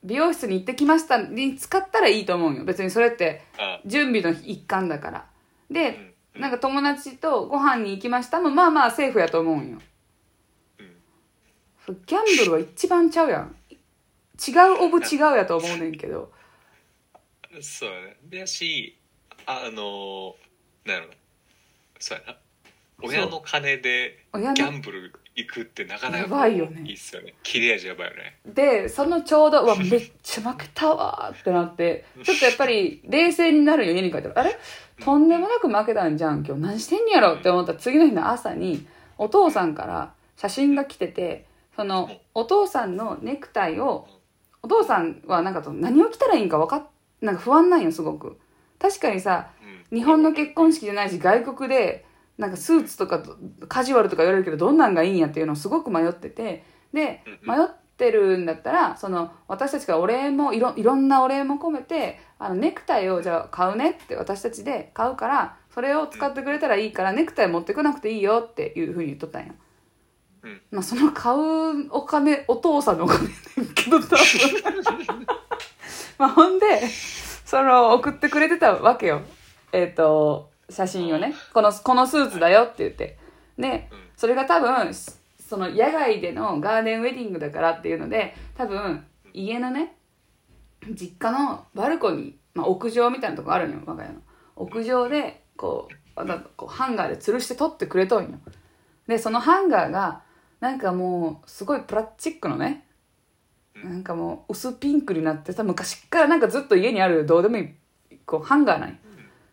[0.03, 2.65] 美容室に行ってきましたに使ったらいいと思うよ。
[2.65, 3.81] 別にそれってあ。
[3.85, 5.27] 準備の一環だから。
[5.71, 6.15] でうん。
[6.37, 6.41] うん。
[6.41, 9.79] なんか友達とご飯に行きましたもまあまあセーフやと思うんよ。
[11.89, 12.03] うん。
[12.07, 13.55] ギャンブルは一番ちゃうやん
[14.47, 16.33] 違うオブ違うやと思うねんけど。
[17.61, 18.17] そうやね。
[18.25, 18.99] でやし
[19.47, 20.35] あの
[20.85, 21.09] なんやろ。
[21.09, 21.15] な
[21.99, 22.37] そうやな。
[23.03, 26.83] 親の金でギャンブル行くってなかなかやばいよね。
[26.87, 27.35] いいっすよね。
[27.43, 28.39] 切れ味やばいよね。
[28.47, 34.57] でそのちょうどうわめっちゃ負けたわーってなってちょっとやっぱり冷静になるよ家に帰ったらあれ？
[35.05, 36.45] とんでもなく負けたんじゃん。
[36.47, 38.87] 今日何してんやろって思ったら次の日の朝に
[39.19, 44.07] お父さんから写真が来ててそのお父さんのネクタイを
[44.65, 46.87] お父さんはなんかと何を着たらいいんか分かっ
[47.21, 48.39] なんか不安なんよすごく。
[48.79, 49.51] 確かにさ
[49.91, 49.99] うん。
[49.99, 52.07] 日本の結婚式じゃないし外国で
[52.39, 53.23] なんかスーツとか
[53.69, 56.65] カジュアルとか言われるけどどんなんがいいんやっていうのをすごく迷ってて。
[56.95, 69.55] でうん迷ってるんだったらその私たちがお礼もいろいろんなお礼も込めてあのネクタイをじゃあ買うねって私たちで買うからそれを使ってくれたらいいからネクタイ持ってこなくていいよっていうふうに言っとったんよ。
[70.45, 70.61] うん。
[70.71, 73.33] まあその買うお金お父さんのお金だ
[73.75, 74.19] けど多分
[76.19, 76.67] まあほんで
[77.45, 79.23] その送ってくれてたわけよ。
[79.73, 81.35] えっ、と写真をね。
[81.53, 83.19] このこのスーツだよって言って。
[83.59, 83.99] でうん。
[84.17, 89.97] それが多分その野外でのガーデンウェディングだからっていうので多分家のね
[90.91, 94.21] 実家のバルコニー、まあ、屋上みたいなとこあるんよ我が家の。
[94.57, 95.95] 屋上でこう
[96.57, 98.31] こうハンガーで吊るして撮ってくれとんよ。
[99.07, 100.23] でそのハンガーが
[100.65, 102.87] なんかもうすごいプラスチックのね
[103.85, 107.75] なんかもう薄ピンクになってさ昔っからなんかずっと家にあるどうでもい
[108.11, 108.89] いこうハンガーなん。
[108.89, 108.95] よ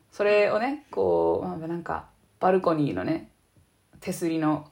[0.09, 2.05] それをねこうまあなんか
[2.39, 3.29] バルコニーのね
[3.99, 4.69] 手すりの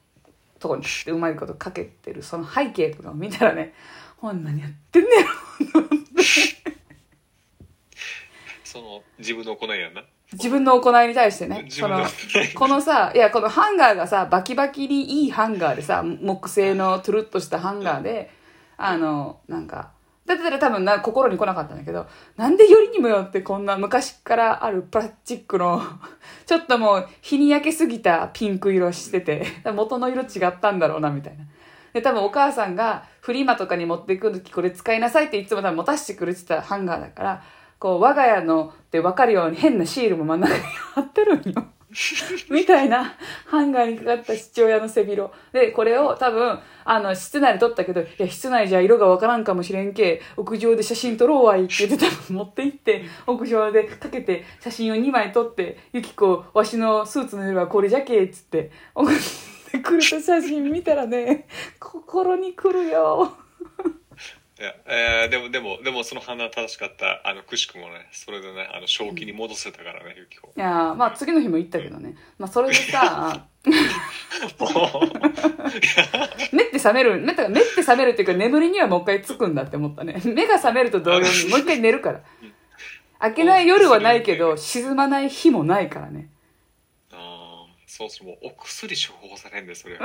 [0.60, 3.74] とこにピッてうまいことかけてるその背景とかを見たらね
[4.16, 5.28] ほん何やってんねやろ
[8.64, 12.02] その自分の行いやんな 自分の行いに対してねその
[12.56, 18.30] このさいやこのハンガーがさバキバキにいいハンガーでさ木製のトゥルッとしたハンガーで
[18.78, 19.90] あのなんか
[20.28, 22.06] だったら多分な心に来なかったんだけど
[22.38, 25.82] なんでよりにもよってこんな昔からあるプラスチックの
[26.46, 31.46] ちょっともう日に焼けすぎたピンク色してて元の色違ったんだろうなみたいな。
[31.94, 37.44] で多分お母さんがフリマとかに持っていく時これ使いなさいっていつも多分持たせてくれてたハンガーだから
[37.80, 40.64] こう我が家のって分かるように変なシールも真ん中に
[40.94, 41.66] 貼ってるんよ。
[42.52, 43.16] みたいな
[43.46, 45.32] ハンガーにかかった父親の背広。
[45.52, 59.16] で、これを多分、あの、室内で撮ったけど、いや、室内じゃ色がわからんかもしれんけ、屋上で写真撮ろうわいって言って多分持って行って、屋上でかけて写真を2枚撮って、ゆきこ、わしのスーツの色はこれじゃけ、っつって、送っ
[59.72, 61.48] てくれた写真見たらね、
[61.80, 63.34] 心に来るよ。
[64.60, 67.22] いや、えーでもでもでもその判断は正しかった。
[67.24, 72.18] あのくしくもねそれでねあの正気に戻せたからねゆきこいやーまあ次の日も行ったけどね。
[72.38, 73.46] まあそれでさ、
[76.52, 80.22] 目って覚める、目って目って覚めるっていうか眠りにはもう一回つくんだって思ったね。
[80.26, 82.20] 目が覚めると同様にもう一回寝るから。
[83.22, 86.28] 明けない夜はないけど、沈まない日もないからね。
[87.14, 89.96] ああそそもそもお薬処方されんでそれ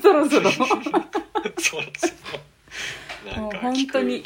[0.00, 0.52] そろそろ。
[0.52, 0.66] そろ
[1.58, 1.82] そろ
[3.36, 4.22] もう本当に。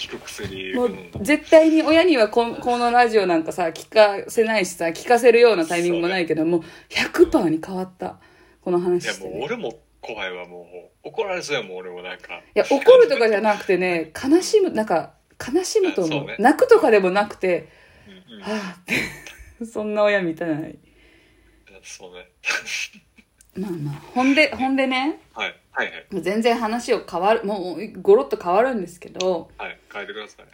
[0.74, 8.18] もううん絶対に親にはここのラジオなんかさ聞かせないしさ聞かせるようなタイミングもないけどもう100%に変わった。
[8.62, 10.66] このい話して、やもうね、俺も怖いわも
[11.04, 12.34] う怒られそうやもん俺もなんか。
[12.34, 15.12] いや怒るとかじゃなくてね悲しむなんか
[15.54, 16.26] 悲しむと思う。
[16.26, 16.36] ね。
[16.38, 17.68] 泣くとかでもなくて
[18.28, 18.42] うんうん。
[18.42, 18.94] はあって。
[19.64, 20.78] そんな親みたい。
[21.82, 22.26] そうね
[23.56, 25.20] まあまあほんでほんでね。
[25.34, 25.54] はい。
[25.72, 26.22] はいはい。
[26.22, 29.50] 全然話を変わるもうゴロッと変わるんですけど。
[29.58, 29.78] はい。
[29.92, 30.46] 変えてください、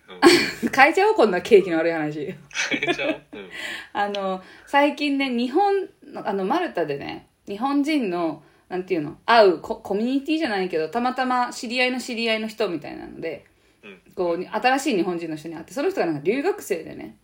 [0.62, 2.34] うん、 変えちゃおうこんな景気の悪い話。
[2.70, 3.50] 変えちゃう、うん、
[3.92, 13.44] あの最近ね日本のあのマルタでね日本人のなんていうの会うココミュニティじゃないけどたまたま知り合いの知り合いの人みたいなので
[13.82, 14.00] うん。
[14.14, 17.16] こう新しい日本人の人に会ってその人がなんか留学生でね。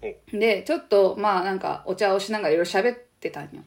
[0.00, 3.50] おでちょっとまあなんかお茶をしながらいろいろ喋ってたんよ。
[3.54, 3.64] うん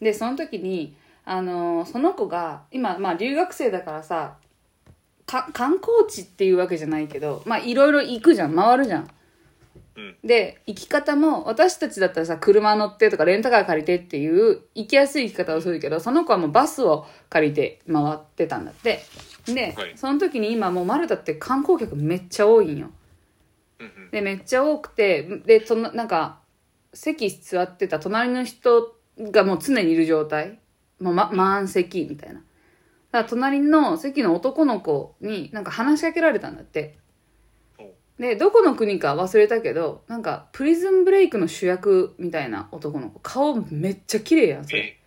[0.00, 4.36] でその時にあのその子が今まあ留学生だからさ
[5.26, 8.54] か観光地っていうわけじゃないけどまあいろいろ行くじゃん。
[8.54, 9.10] 回るじゃん。
[9.96, 10.16] うん。
[10.24, 19.02] で行き方も私たちだったらさ車乗ってとかレンタカー借りてっていう行きやすい行き方をするけどその子はもうバスを借りて回ってたんだって。
[19.46, 19.92] で、はい。
[19.96, 22.90] その時に今もうマルタって観光客めっちゃ多いんよ。
[23.80, 24.10] うんうん。
[24.10, 26.38] でめっちゃ多くてでとななんか
[26.94, 30.58] 席座ってた隣の人がもう常にいる状態。
[31.00, 32.36] もう、ま、満席みたいな。
[32.36, 36.98] だから隣の席の男の子になんか話しかけられたんだって。
[37.78, 37.84] お
[38.18, 43.20] でどこの国か忘れたけどなんかプリズンブレイクの主役みたいな男の子。
[43.20, 44.98] 顔めっちゃ綺麗やんそれ。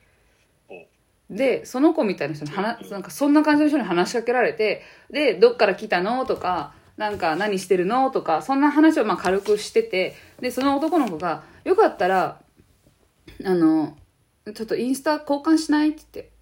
[1.29, 12.41] でその子みたいな人に話なんかそんな感じの人に話しかけられてでどっから来たのとかなんか何してるのとかそんな話をまあ軽くしててでその男の子が「よかったら
[13.45, 13.95] あの
[14.53, 16.39] ちょっとインスタ交換しない?」って言って。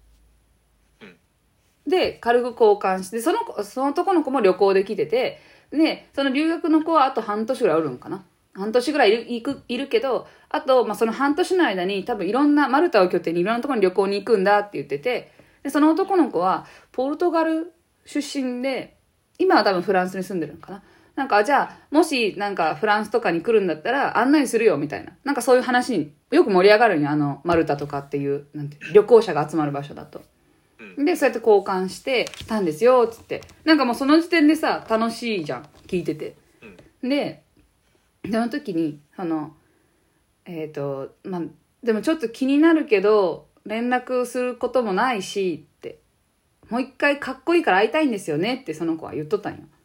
[1.88, 5.40] で軽く交換してその子その男の子も旅行で来てて
[5.70, 17.72] でその留学の子はあと半年ぐらいおるんかな半年ぐらいいるいくいるけどあと、まあ、その半年の間に多分いろんなマルタを拠点にいろんなところに旅行に行くんだって言っててでその男の子はポルトガル
[18.04, 18.96] 出身で
[19.38, 20.82] 今は多分フランスに住んでるのかな
[21.18, 25.10] なんかじゃあもしなんかフランスとかに来るんだったら案内するよみたいな。
[25.24, 30.22] なんかそういう話によく盛り上がるんよあのマルタとかっていうなんて旅行者が集まる場所だと。
[30.96, 33.40] でそうやって交換してたんですよっつって。
[33.64, 36.36] なんかもうその時点でさ楽しいじゃん聞いてて。
[37.02, 37.42] で
[38.24, 39.56] その時にその
[40.44, 41.42] えっ、とまあ
[41.82, 45.98] でもちょっと気になるけど連絡することもないしって。
[46.68, 49.58] もう一回かっこいいから会いたいんですよねってその子は言っとったんよ。
[49.62, 49.77] うん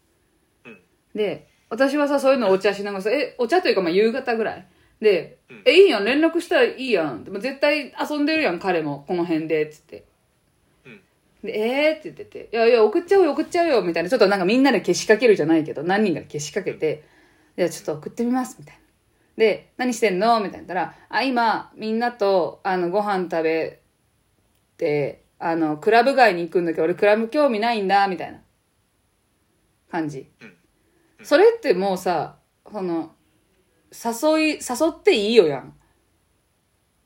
[1.16, 4.68] で私はさそういうのお茶しながらさえお茶というかまあ夕方ぐらい。
[5.02, 9.04] で「えいいやん連絡したらいいやん」でも絶対遊んでるやん彼も。
[9.08, 10.06] この辺でっつって。
[11.44, 17.04] で、えーって言ってて、いやいや、送っちゃうよ、送っちゃうよ、みたいな、ちょっとなんかみんなで消しかけるじゃないけど、何人か消しかけて、
[17.58, 18.82] いや、ちょっと送ってみます、みたいな。
[19.36, 20.40] で、何してんの？
[20.40, 20.58] みたいな。
[20.60, 23.82] 言ったら、あ、今、みんなと、あの、ご飯食べ
[24.78, 28.40] て、あの、クラブ街に行くんだけど、俺クラブ興味ないんだ、みたいな。
[29.92, 30.32] 感じ。
[31.24, 32.38] それってもうさ、
[32.72, 33.14] その、
[33.92, 34.60] 誘い、誘
[34.90, 35.74] っていいよやん。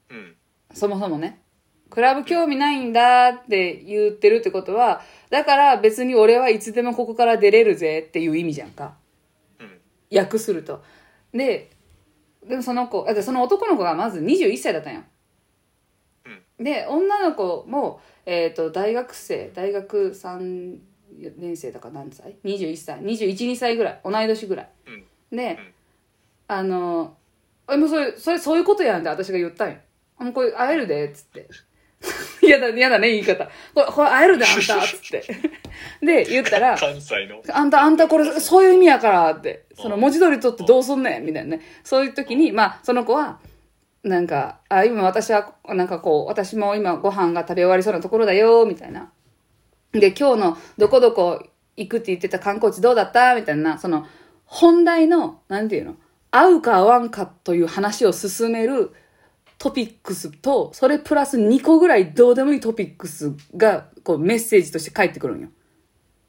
[0.10, 0.36] うん
[0.73, 1.41] そもそもね。
[1.89, 8.95] クラブ興味ないんだって言ってるってことは、だから別に俺はいつでもここから出れるぜっていう意味じゃんか。
[9.60, 10.84] うん訳すると。
[11.34, 11.71] で、
[12.47, 15.03] でもその子、あでその男の子がまず21歳だったんよ。
[16.60, 20.80] で、女の子も、えっ、と、大学生、大学3
[21.38, 22.99] 年生だから何歳 ?21 歳。
[22.99, 24.01] 21、2歳ぐらい。
[24.03, 24.69] 同い年ぐらい。
[24.88, 25.60] うんで、
[26.47, 27.17] あの、
[27.69, 29.77] えもうそれ、それそういうことやんって私が言ったんよ。
[30.17, 31.47] あもうこれ会えるで、っつって。
[32.41, 33.45] 嫌だ、嫌だね、言い方。
[33.73, 35.23] これ、これ会えるで、あんた、つって。
[36.06, 39.65] で、言ったら、関西のあんた、あんたこれ、そういう意味やから、って。
[39.75, 41.63] その文字通り取ってどうすんねん、みたいなね。
[41.84, 43.39] そういう時に、まあ、その子は、
[44.03, 49.12] なんか、あ、今私は、なんかこう、私も今ご飯が食べ終わりそうなところだよ、みたいな。
[49.91, 51.43] で、今日のどこどこ
[51.76, 54.06] 行くって言ってた観光地どうだったみたいな、その、
[54.45, 55.95] 本題の、なんていうの
[56.32, 58.91] 合うか合わんかという話を進める
[59.58, 65.50] トピックスと、それプラス2個ぐらいどうでもいいトピックスが、こう、メッセージとして返ってくるんよ。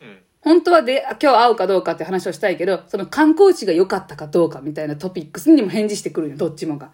[0.00, 6.92] うん本当はで、あ今日会うかどうかって話をしたいけど、その観光地が良かったかどうかみたいなトピックスにも返事してくるんよ、どっちもが。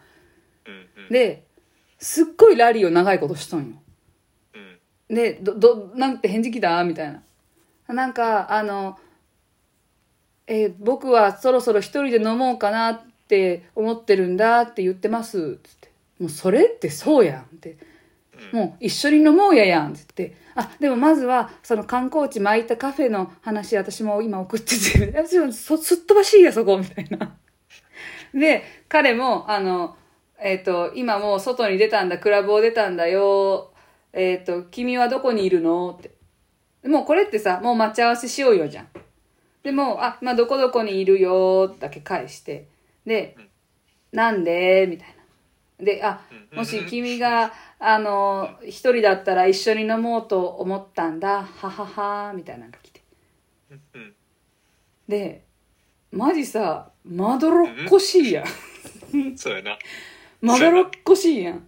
[0.66, 1.44] うんうんで、
[1.98, 3.76] すっごいラリーを長いことしとんよ。
[5.08, 6.82] うんで、ど、ど、なんて返事来た？
[6.84, 7.94] みたいな。
[7.94, 8.98] なんか、あの、
[10.46, 15.58] えー僕はそろそろ一人で飲もうかなって思ってるんだって言ってます。
[15.62, 15.90] つって。
[16.20, 17.78] もうそれってそうやんって。
[18.52, 27.36] もう一緒に飲もうややんって言って、あ、でもまずは、その観光地巻いたカフェの話、私も今送ってて、 私もそすっ飛ばしいや、そこ、みたいな。
[28.32, 29.96] で、彼も、あの、
[30.40, 33.72] えっ、と、今もう外に出たんだ、クラブを出たんだよ、
[34.14, 35.96] えっ、と、君はどこにいるの？
[35.98, 36.14] って。
[36.88, 38.88] もうこれってさ、もう待ち合わせしようよじゃん。
[39.62, 42.68] でも、あ、まあ、どこどこにいるよ、だけ返して。
[43.04, 43.36] で、
[44.12, 44.86] なんで？
[44.88, 45.08] みたい
[45.78, 45.84] な。
[45.84, 46.20] で、あ、
[46.52, 53.02] もし君が、あの、一人だったら一緒に飲もうと思ったんだ、ははは、みたいなのが来て。
[53.94, 54.14] うん
[55.08, 55.44] で、
[56.10, 59.78] マジさ、まどろっこしいやんそうやな
[60.40, 61.66] まどろっこしいやん。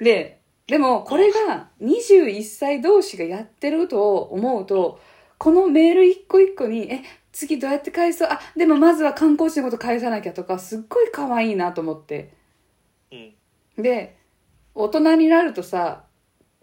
[0.00, 5.00] で、でもこれが21歳同士がやってると思うと、
[5.38, 8.28] このメール一個一個に、え、次どうやって返そう？
[8.30, 12.32] あ、でもまずは観光地のこと返さなきゃとか、すっごい可愛いなと思って。
[13.12, 13.34] うん
[13.76, 14.16] で、
[14.74, 16.04] 大人になるとさ、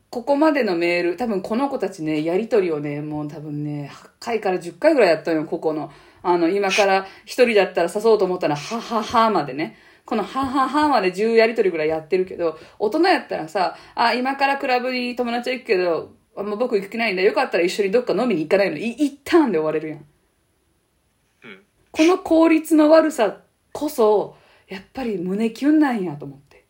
[0.10, 5.92] ここまでのメール、多分この子たちね、やりとりをね、もう多分ね、8回から10回ぐらいやったのよ、ここの。
[6.24, 9.76] あの、今から一人だったら誘おうと思ったら、はははまでね。
[10.06, 17.22] このはははまで10やりとりぐらいやってるけど、大人やったらさ、あ、今からクラブに友達行くけど、あもう僕行く気ないんだ。
[17.22, 18.78] よかったら一緒にどっか飲みに行かないの。
[18.78, 19.98] い一旦で終われるやん。
[20.00, 20.06] うん
[21.92, 23.42] この効率の悪さ
[23.74, 24.38] こそ、
[24.68, 26.66] やっぱり胸キュンなんやと思って。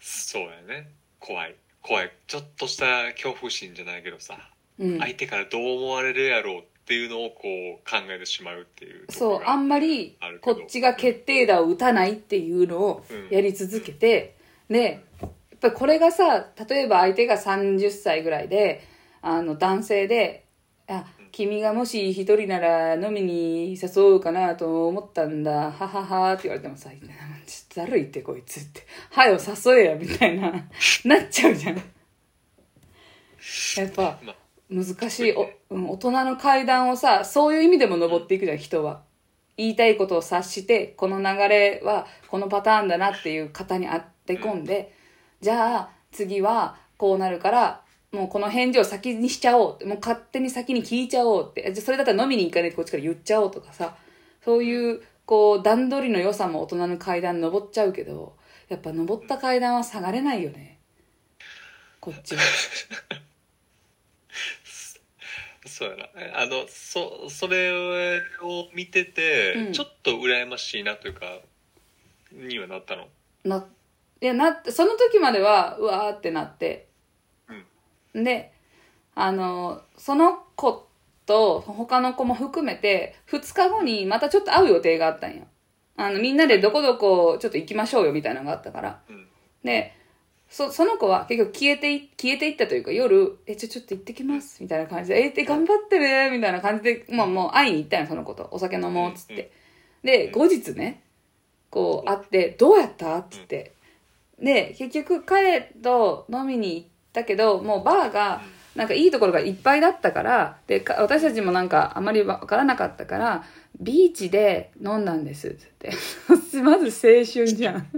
[0.00, 4.38] そうやね怖い怖いちょっとした恐怖心じゃないけどさ、
[4.78, 4.98] うん。
[4.98, 14.36] 相手からどう思われるやろうっていうのをこう考えてしまうっていうそう、あんまりこっちが決定打を打たないっていうのをやり続けて、
[14.68, 18.86] で、やっぱりこれがさ、例えば相手が30歳ぐらいで、
[19.22, 20.44] あの、男性で、
[20.86, 27.00] あ、君がもし一人なら飲みに誘おうかなと思ったんだ、はははって言われてもさ、ちょっ
[27.68, 30.50] とだるいってこいつって、はよ誘えや、みたいな、
[31.04, 31.76] なっちゃうじゃん。
[31.76, 31.82] や
[33.86, 34.43] っぱ、まあ
[34.74, 35.32] 難しい。
[35.32, 39.02] お、うん、大人の階段をさそういう意味でも登っていくじゃん人は。
[39.56, 44.92] 言いたいことを察してこの流れはこのパターンだなっていう型に当て込んで、
[45.40, 53.96] じゃあ次はこうなるからもうこの返事を先にしちゃおうってもう勝手に先に聞いちゃおうってじゃあそれだったら飲みに行かないでこっちから言っちゃおうとかさ
[54.44, 58.36] そういうこう段取りの良さも大人の階段登っちゃうけど
[58.68, 60.78] やっぱ登った階段は下がれないよね。
[62.00, 62.42] こっちは。
[65.76, 66.04] そうやな。
[66.40, 67.72] あのそそれ
[68.40, 69.72] を見てて、うん。
[69.72, 71.26] ちょっと羨ましいなというか
[72.30, 73.08] にはなったの？
[73.42, 73.66] な
[74.20, 76.86] いやなってその時まではうわーってなって、
[78.14, 78.52] で
[79.16, 80.86] あのその子
[81.26, 85.42] と他の子も含めて2日後にまたちょっと会う予定があったんよ。
[85.96, 89.00] あのみんなでどこどこちょっと行きましょうよみたいなのがあったから。
[89.08, 89.26] うん。
[89.64, 89.92] で
[90.54, 98.48] そその子は結局消えてい消えていったというか夜「えちょちょっと行ってきます」みたいな感じで「えで頑張ってね」みたいな感じでもうもう会いに行ったんよその子と。
[98.52, 99.50] お酒飲もうっつって、
[100.04, 101.02] で後日ね
[101.70, 103.72] こう会って「どうやった?」っつって、
[104.38, 108.40] で結局彼と飲みに行ったけどもうバーが
[108.76, 113.44] なんかいいところがいっぱいだったからでか私たちもなんかあまり分からなかったから
[113.80, 115.90] ビーチで飲んだんですっつって。
[116.62, 117.88] まず青春じゃん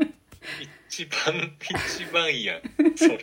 [0.97, 2.61] 一番一番やん
[2.97, 3.19] それ。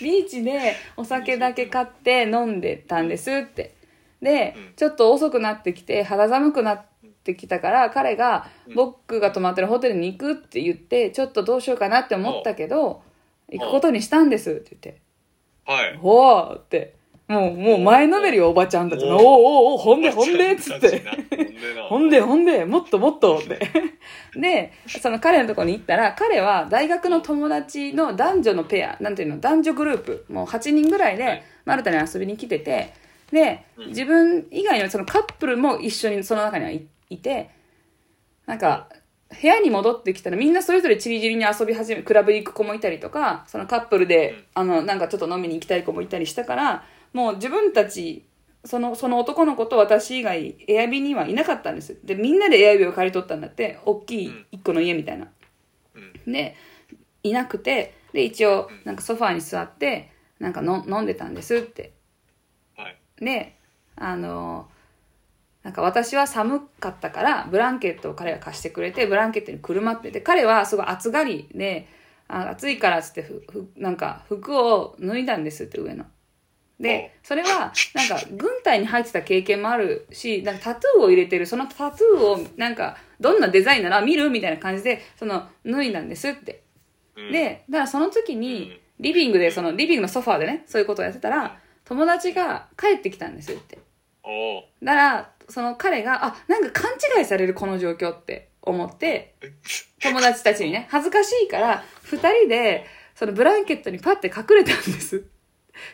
[0.00, 3.74] ビーチでお酒だけ買って飲んでたんですって。
[4.22, 4.74] で、うん。
[4.76, 6.84] ちょっと遅くなってきて肌寒くなっ
[7.24, 8.74] てきたから彼がうん。
[8.74, 13.02] 僕が泊まってるホテルに行くって言ってちょっとどうしようかなって思ったけど
[13.50, 15.00] 行くことにしたんですって言って。
[15.66, 16.95] はい「ほー」って
[17.28, 21.02] もうもう前のめりよおばちゃんたちの「おおおおおほんでほんで」っつって。
[21.88, 23.58] ほんで、ほんで、もっともっとって。
[24.34, 31.16] で、その彼のところに行ったら、彼は大学の友達の男女のペア、なんていうの、男女グループ、もう8人ぐらいはい。
[31.18, 32.92] で、マルタに遊びに来てて、
[33.30, 33.88] で、うん。
[33.88, 37.50] 自分以外のそのカップルも一緒にその中にはいいて、
[38.46, 38.88] なんか、
[39.28, 46.84] 部屋に戻ってきたらみんなそれぞれチリチリに遊び始め、クラブ行く子もいたりとか、そのカップルで、あの、なんかちょっと飲みに行きたい子もいたりしたから、
[47.16, 48.26] もう自分たち、
[48.66, 51.98] その、その男の子と私以外、エアビにはいなかったんです。
[52.04, 55.28] で、みんなでエアビを借り取ったんだって、大きい一個の家みたいな。
[55.94, 56.54] うんで、
[57.22, 61.94] いなくて、で、一応、なんかソファーに座って、なんかの飲んでたんですって。
[62.76, 63.56] はいで、
[63.96, 64.68] あの、
[65.62, 71.88] なんか私は寒かったから、ブランケットを彼が貸してくれて、ブランケットにくるまってて、彼はすごい暑がりで、
[72.28, 76.04] あ暑いからっつってふ、ふなんか服を脱いだんですって、上の。
[76.78, 86.62] で、それは、なんか、軍隊に入ってた経験もあるし、なんかタトゥーを入れてる、そのタトゥーを、なんか、どんなデザインなら見るみたいな感じで、その、脱いだんですって。
[87.16, 87.32] うん。
[87.32, 93.78] で、だからその時に、リビングでそのリビングのソファーでねそういうことをやってたら友達が帰ってきたんですって。
[94.82, 99.34] だからその彼があなんか勘違いされるこの状況って思って
[100.02, 105.24] 友達たちにね恥ずかしいから2人でそのブランケットにパッて隠れたんです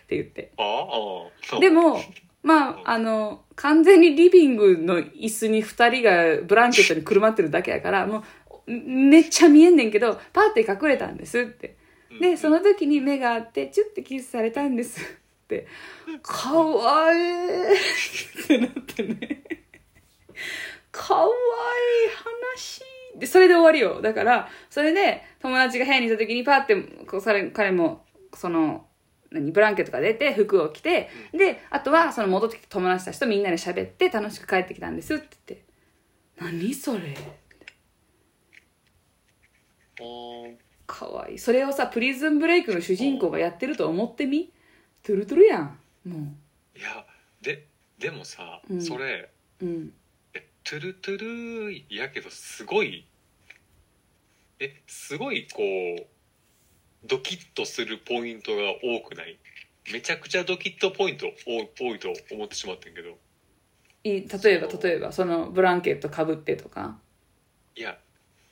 [0.05, 0.53] って言って。
[1.61, 2.01] でも
[2.43, 8.25] まああの完全にリビングの椅子に2人がブランケットにくるまってるだけやからも
[8.67, 11.77] うんめっちゃ見えんねんけどパッて隠れたんですって。
[12.21, 15.67] でその時に目があってチュッてキスされたんですって。
[16.23, 17.65] かわいい
[18.45, 19.43] ってなってね。
[20.91, 21.33] かわいい
[22.53, 22.83] 話
[23.19, 24.03] でそれで終わりよ。
[24.03, 26.77] だからそれで友達が部屋にいた時にパッて
[27.07, 28.05] こう彼彼も
[28.35, 28.87] その
[29.33, 35.65] 何ブランケットが出て服を着てであとはその戻ってきた友達たちとみんなで喋って楽しく帰ってきたんですって言って。
[36.41, 37.17] 何それ。
[40.01, 41.39] おうかわいい。
[41.39, 44.53] それをさプリズンブレイクの主人公がやってると思ってみ？
[45.03, 45.79] トゥルトゥルやん。
[46.05, 46.35] も
[46.77, 47.05] いや
[47.41, 47.67] で
[47.99, 48.83] でもさ、うん。
[48.83, 49.31] それ
[49.61, 49.93] ううん。
[50.35, 51.19] えトゥルトゥ
[51.89, 53.07] ルやけどすごい
[54.59, 56.07] えすごいこう
[57.05, 59.39] ドキッとするポイントが多くない？
[59.93, 63.19] めちゃくちゃドキッとポイント多多いと思ってしまってんけど。
[64.05, 66.99] いい例えば例えばそのブランケットかぶってとか。
[67.77, 67.99] いや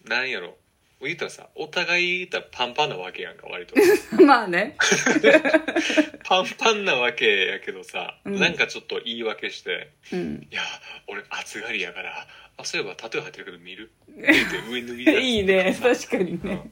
[0.04, 0.56] なんやろ。
[1.02, 3.74] 言ったらさお互い言ったらパンパンなわけやんか割と。
[4.22, 4.76] まあね。
[6.24, 8.38] パンパンなわけやけどさ、うん。
[8.38, 10.48] なんかちょっと言い訳してうん。
[10.50, 10.62] いや
[11.06, 12.26] 俺暑がりやから
[12.56, 13.90] あそういえばタトゥー入ってるけど見る？
[14.10, 16.70] って言って上脱ぎいいね確かにね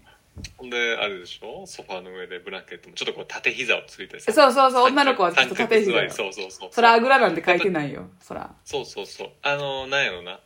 [0.56, 1.66] ほんであれでしょ？
[1.66, 4.32] ソファーの上でブランケットもちょっとこう縦膝をついてさ。
[4.32, 8.54] そうそうそう女の子はちょっと縦膝そうそうそうそらあぐらなんて書いてないよそら。
[8.64, 9.30] そうそうそう。
[9.42, 10.40] あのなんやろな。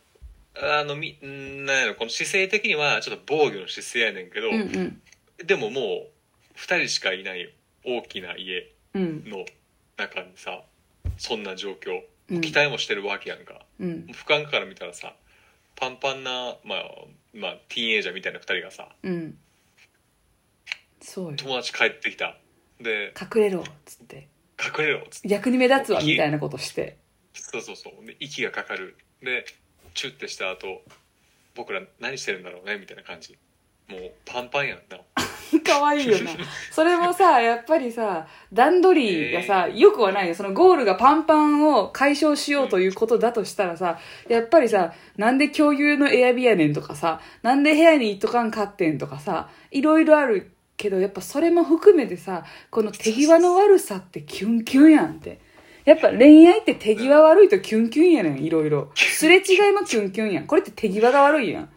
[0.55, 5.01] あのみんなんやろこの姿勢的にはちょっと防御の姿勢やねんけど、うんうん。
[5.45, 6.07] でももう
[6.57, 7.53] 2人しかいない
[7.85, 9.23] 大きな家うん。
[9.29, 9.45] の
[9.97, 10.61] 中にさ
[11.17, 12.01] そんな状況。
[12.29, 12.41] うん。
[12.41, 14.07] 期待もしてるわけやんか、うん。
[14.11, 15.13] 俯瞰から見たらさ
[15.75, 16.83] パンパンな、まあ、
[17.33, 19.37] まあティーンエイジャーみたいな2人がさうん
[21.03, 21.37] そうよ。
[21.37, 22.37] 友達帰ってきた。
[22.81, 24.29] で隠れろっつって。
[24.59, 25.27] 隠れろっつって。
[25.27, 26.97] 逆に目立つわみたいなことして。
[27.33, 28.05] そうそうそう。
[28.05, 28.97] で息がかかる。
[29.21, 29.45] で
[29.93, 30.81] チュッてした後
[31.55, 33.37] 僕ら何してるんだろうねみたいな感じ。
[33.89, 34.97] もうパンパンやんな。
[35.65, 36.31] 可愛いよな。
[36.71, 40.35] それもさ やっぱりさ段取りがさ、よくはないよ。
[40.35, 43.99] そのゴールがパンパンを解消しようということだとしたらさ
[44.29, 55.39] やっぱりさなんで共有のエアビやねんとかさなんで部屋に行っとかんかってんとかさいろいろあるけどやっぱそれも含めてさこの手際の悪さってキュンキュンやんって。
[55.85, 58.91] やっぱ恋愛って手際悪いとキュンキュンやねんいろいろ。
[58.95, 60.47] すれ違いもキュンキュンやん。
[60.47, 61.63] これって手際が悪いやん。
[61.63, 61.69] いや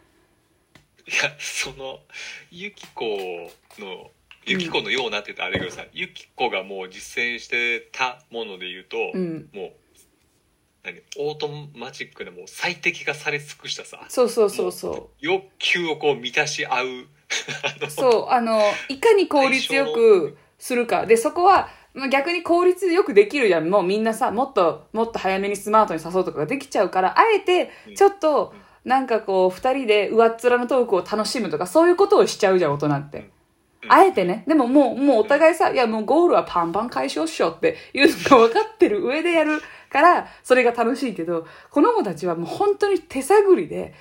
[1.38, 1.98] その
[2.52, 3.04] ユキコ
[3.80, 4.10] の
[4.44, 9.48] ユキコのようなって言ったらあれやけどさ、ユキコがもう実践してたもので言うと、うん。
[9.52, 9.72] もう
[10.84, 14.04] 何オートマチックでもう最適化され尽くしたさ。
[14.08, 16.86] そうそうそうそう欲求をこう満たし合う
[17.88, 21.06] そう、あの、いかに効率よくするか。
[21.06, 23.68] で、そこは、まあ、逆に効率よくできるじゃん。
[23.68, 28.54] もうみんなさ、もっと、もっと早めにスマートに誘うとかができちゃうから、あえてうん、ちょっと、
[28.84, 33.18] なんかこう、二人で上っ面のトークを楽しむとか、そういうことをしちゃうじゃん、大人って。
[33.18, 33.30] うん
[33.88, 34.44] あえてね。
[34.46, 39.60] でももう、もうお互いさ、いやもうゴールはパンパン解消っしょっていうのが分かってる上でやる
[39.90, 43.94] から、それが楽しいけど、この子たちはもう本当に手探りで、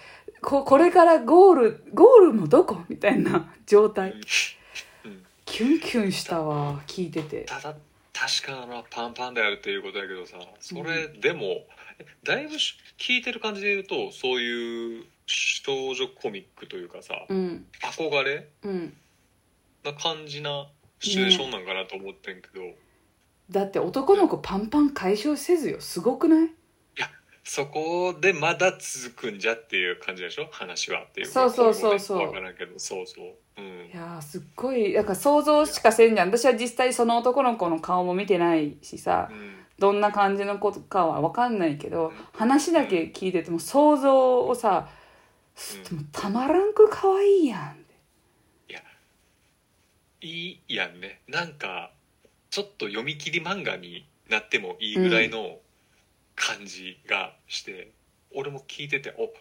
[0.45, 2.83] ここれからゴール、ゴールもどこ？
[2.87, 4.11] みたいな状態。
[4.11, 4.21] うん
[5.45, 7.45] キュンキュンしたわ、聞いてて。
[7.45, 7.75] ただ
[8.13, 11.45] 確かなパンパンであるっていうことやけどさそれでも、
[11.99, 18.47] えだいぶし聞いてる感じで言うとそういう少女コミックというかさ、うん、憧れ？
[18.63, 18.93] うん。
[19.83, 20.67] な感じな
[20.99, 22.61] シチュエーションなんかなと思ってんけど、
[23.51, 25.79] だって男の子パンパン解消せずよ。
[25.79, 26.49] すごくない？
[27.47, 30.49] そこでまだ続くんじゃっていう感じでしょ？
[30.51, 31.27] 話はっていう。
[31.27, 32.17] そうそうそうそう。
[32.17, 33.25] 分からんけどそうそう。
[33.57, 33.65] うん。
[33.85, 36.29] いやーすっごい、だから想像しかせんじゃん。
[36.29, 39.55] 私は実際その男の子の顔も見てないしさ、うん。
[39.77, 44.89] どんな感じの子かは分かんないけど、話だけ聞いてても想像をさ、
[45.75, 45.83] うん。
[45.83, 47.77] でもたまらんく可愛いやん。
[50.21, 51.21] いいやんね。
[51.27, 51.91] なんか
[52.49, 55.59] ちょっと読み切り漫画になってもいいぐらいの
[56.35, 57.91] 感じがして、
[58.33, 59.31] 俺も聞いてておほ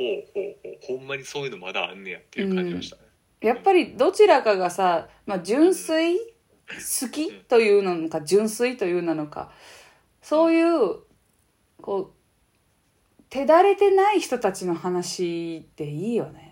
[0.00, 3.02] うほうほうほんまにそういうのまだあんねやっていう感じがしたね、
[3.40, 9.52] やっぱりどちらかがさ、まあ、純粋好きというのか純粋というなのか
[10.22, 11.00] そういう
[11.80, 16.43] こう手だれてない人たちの話っていいよね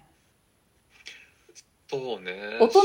[1.92, 2.56] そうね。
[2.58, 2.80] 大人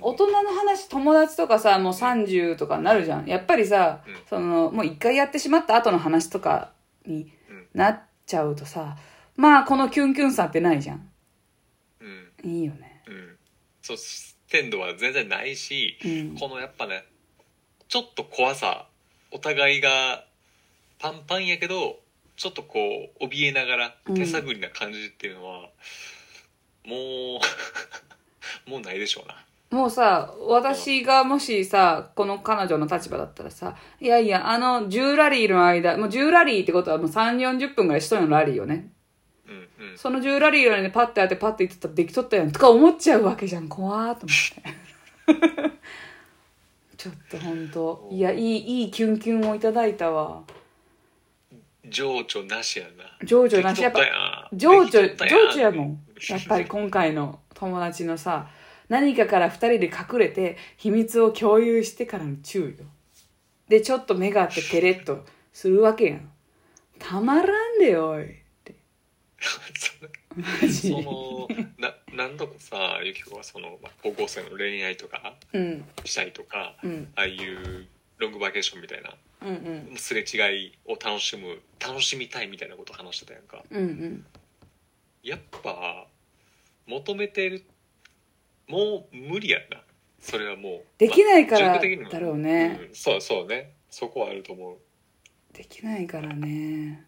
[0.00, 3.26] 大人の話友達とかさもう30とかなるじゃん。
[3.26, 4.14] やっぱりさ、うん。
[4.28, 6.72] そのもう一回やってしまった後の話とか
[7.06, 8.96] にうんなっちゃうとさ
[9.36, 11.08] まあこのキュンキュンさってないじゃん。
[12.00, 12.04] う
[12.48, 12.50] ん。
[12.50, 13.04] いいよね。
[13.06, 13.36] うん。
[13.82, 16.36] そう鮮度は全然ないし、うん。
[16.36, 17.04] このやっぱね
[17.86, 18.88] ちょっと怖さ
[19.30, 20.24] お互いが
[20.98, 22.00] パンパンやけど
[22.34, 22.80] ちょっとこ
[23.20, 24.14] う怯えながらうん。
[24.16, 25.68] 手探りな感じっていうのは、
[26.88, 27.40] も
[28.66, 29.34] う もうないでしょうな。
[29.70, 38.90] もうさ私がもしさこの彼女の立場だったらさいやいやあの10ラリーの間もう10ラリーってことはもう3 4 0分ぐらい一人のラリーよね。
[39.46, 39.98] うんうん。
[39.98, 43.68] その10ラリーの間にパッてやってパッて言ってたらできとったやんとか思っちゃうわけじゃん。
[43.68, 44.34] 怖ーと思
[45.36, 45.72] って。
[46.96, 50.42] ちょっと本当いやいいいいキュンキュンをいただいたわ。
[51.84, 53.04] 情緒なしやな。
[53.24, 53.82] 情緒なし。
[53.82, 54.98] やっぱ情緒情
[55.52, 58.48] 緒やもんやっぱり今回の友達のさ
[58.88, 62.86] 何かから2人で隠れて秘密を共有してからの注意よ。
[63.68, 66.30] でちょっと目があってペレッとするわけやん。
[66.98, 68.32] たまらんでおい。
[68.32, 68.74] って。
[70.36, 70.88] マジ。
[70.88, 71.48] その
[71.78, 75.84] な何度もさゆき子はその、まあ、高校生の恋愛とかうん。
[76.04, 77.08] したいとか、うん。
[77.14, 79.48] ああいうロングバケーションみたいなうん
[79.90, 79.96] うん。
[79.96, 83.62] すれ違いを楽しむ楽しみたいみたいなこと話してたやんか。
[83.70, 84.26] うんうん
[85.22, 86.06] やっぱ
[86.86, 87.64] 求めてる
[88.68, 89.80] もう無理やんな。
[90.20, 92.78] それはもうできないからだろうね。
[92.88, 93.74] うんそうそうね。
[93.90, 94.76] そこはあると思う。
[95.56, 97.04] できないからね。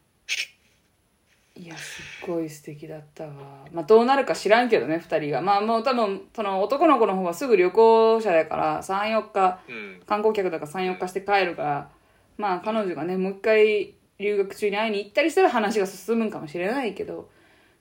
[1.57, 3.67] いやすっごい素敵だったわ。
[3.73, 5.43] まあどうなるか知らんけどね2人が。
[5.43, 10.03] まあもう多分その男の子の方はすぐ旅行者だから34日うん。
[10.07, 11.91] 観光客だから34日して帰るから
[12.39, 17.29] まあ彼女がねもう一回留学中に会いに行ったりしたら話が進むんかもしれないけど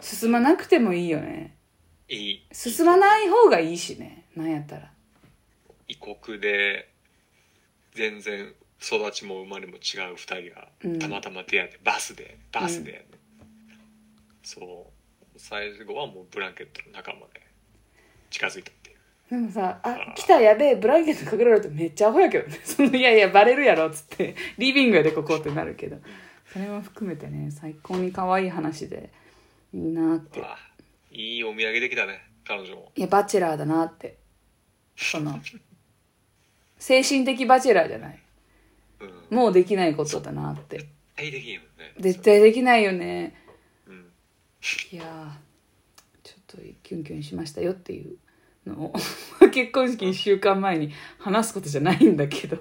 [0.02, 1.56] 進まなくてもいいよね。
[2.08, 2.48] いい。
[2.52, 4.26] 進まない方がいいしね。
[4.36, 4.92] なんやったら。
[5.88, 6.90] 異国で
[7.94, 9.80] 全然育ちも生まれも違う
[10.16, 11.00] 2人がうん。
[11.00, 13.06] たまたま出会ってバスでバスで、
[14.44, 15.40] そう。
[15.40, 17.42] 最後はもうブランケットの中まで
[18.30, 18.98] 近づいたっていう。
[19.30, 22.60] でもさ「あ来たやべえブランケットかけられるとめっちゃアホやけどね。
[22.66, 25.98] そのいやいやバレるやろ」っつってリビングやでここってなるけど。
[26.52, 29.12] それも含めてね最高に可愛い話で
[29.74, 30.42] いいなって。
[30.42, 30.58] あ
[31.12, 32.92] いいお土産できたね彼女も。
[32.96, 34.18] いやバチェラーだなって。
[34.96, 35.40] その
[36.78, 38.20] 精神的バチェラーじゃない。
[39.00, 39.38] うん。
[39.38, 40.78] もうできないことだなって。
[40.78, 41.94] 絶対できんよね。
[42.00, 43.36] 絶対できないよね。
[43.86, 44.12] うん。
[44.92, 45.50] いやー
[46.24, 48.18] ちょっとキュンキュンしましたよっていう
[48.66, 48.94] のを。
[49.52, 52.56] 結婚式1週間前に話すことじゃないんだけど。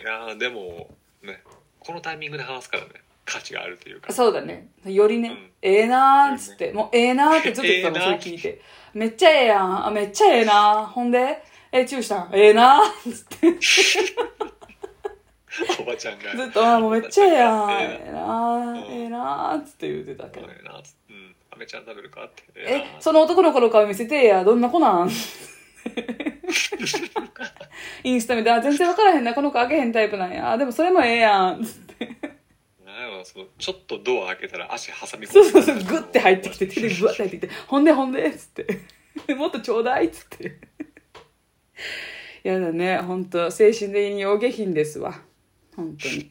[0.00, 1.42] いやーでもね
[1.78, 2.90] このタイミングで話すからね
[3.30, 8.60] 価値があるというかそうだねよりね、うんええなーっつって、もうええなーってずっと言ってたもん、 ええなーそれ聞いて。
[8.94, 9.86] めっちゃええやん。
[9.86, 10.86] あ、めっちゃええなー。
[10.86, 12.30] ほんで、え、チューしたん？
[12.32, 13.48] ええなーっつって。
[15.82, 17.70] おばちゃんがずっと、あ、もうめっちゃええやん。
[17.72, 20.46] えええなー、うんええなーっつって言ってたけど。
[20.48, 24.42] ええなうんアメちゃん食べるかってえ、その男の子の顔見せてや。
[24.42, 25.10] どんな子なん？
[28.02, 29.34] インスタ見て、あ、全然分からへんな。
[29.34, 30.52] この子開けへんタイプなんや。
[30.52, 31.62] あ、でもそれもええやん。
[31.62, 31.89] つって。
[33.00, 38.66] なんやろそのちょっとドア開けたら足挟み込そうそうそう、グッて入ってきて、手でグワッて入ってきて、ほんでほんで、っつって。
[39.34, 40.58] もっとちょうだい、っつって。
[42.42, 45.22] やだね、ほんと、精神的にお下品ですわ。
[45.74, 46.30] 本当に。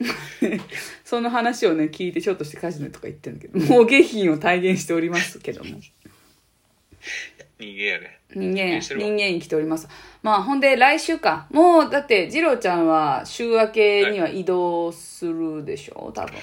[1.04, 5.78] その話をね、聞いて、ちょっとしてカジノとか言ってるんだけど、もうお下品を体現しておりますけども。
[7.58, 9.88] 人間やね人間人間に来ております。
[10.22, 11.46] まあ、ほんで、来週か。
[11.50, 16.12] もう、だって、次郎ちゃんは週明けには移動するでしょ？
[16.12, 16.34] 多分。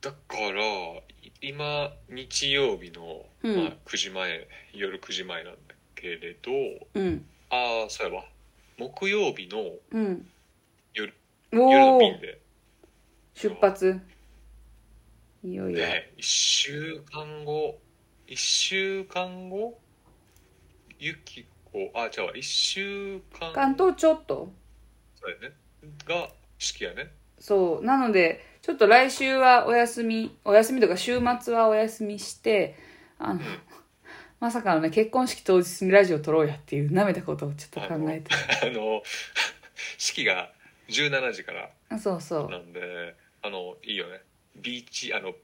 [0.00, 0.62] だから
[1.22, 5.58] い今日曜日の、うんまあ、9時前夜9時前なんだ
[5.94, 6.50] けれど
[6.94, 7.24] うん。
[7.50, 8.24] ああそうやわ
[8.78, 9.58] 木曜日の
[9.90, 10.26] うん。
[10.94, 11.12] 夜
[11.52, 12.40] 夜の便で
[13.34, 14.00] 出発。
[15.44, 15.78] いよいよ。
[15.78, 17.78] ね1週間後
[18.26, 19.78] 1週間後
[21.00, 24.52] ゆきこあ違うわ1週間関東ちょっと
[25.20, 25.54] そうやね
[26.06, 26.28] が
[26.58, 27.84] 式やねそう。
[27.84, 32.76] なので、ちょっと来週はお休み、お休みとか週末はお休みして、
[33.18, 33.40] あの、
[34.38, 38.30] まさかのね、結婚式当日にラジオ撮ろうやっていう舐めたことをちょっと考えて。
[38.62, 39.02] あの
[39.96, 40.52] 式が
[40.88, 42.50] 17時からあそうそう。
[42.50, 44.20] なんであのいいよね
[44.56, 45.34] ビーチあの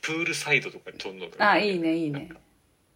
[0.00, 2.30] プールサイドとかに撮るのとかあ、いいね、いいね。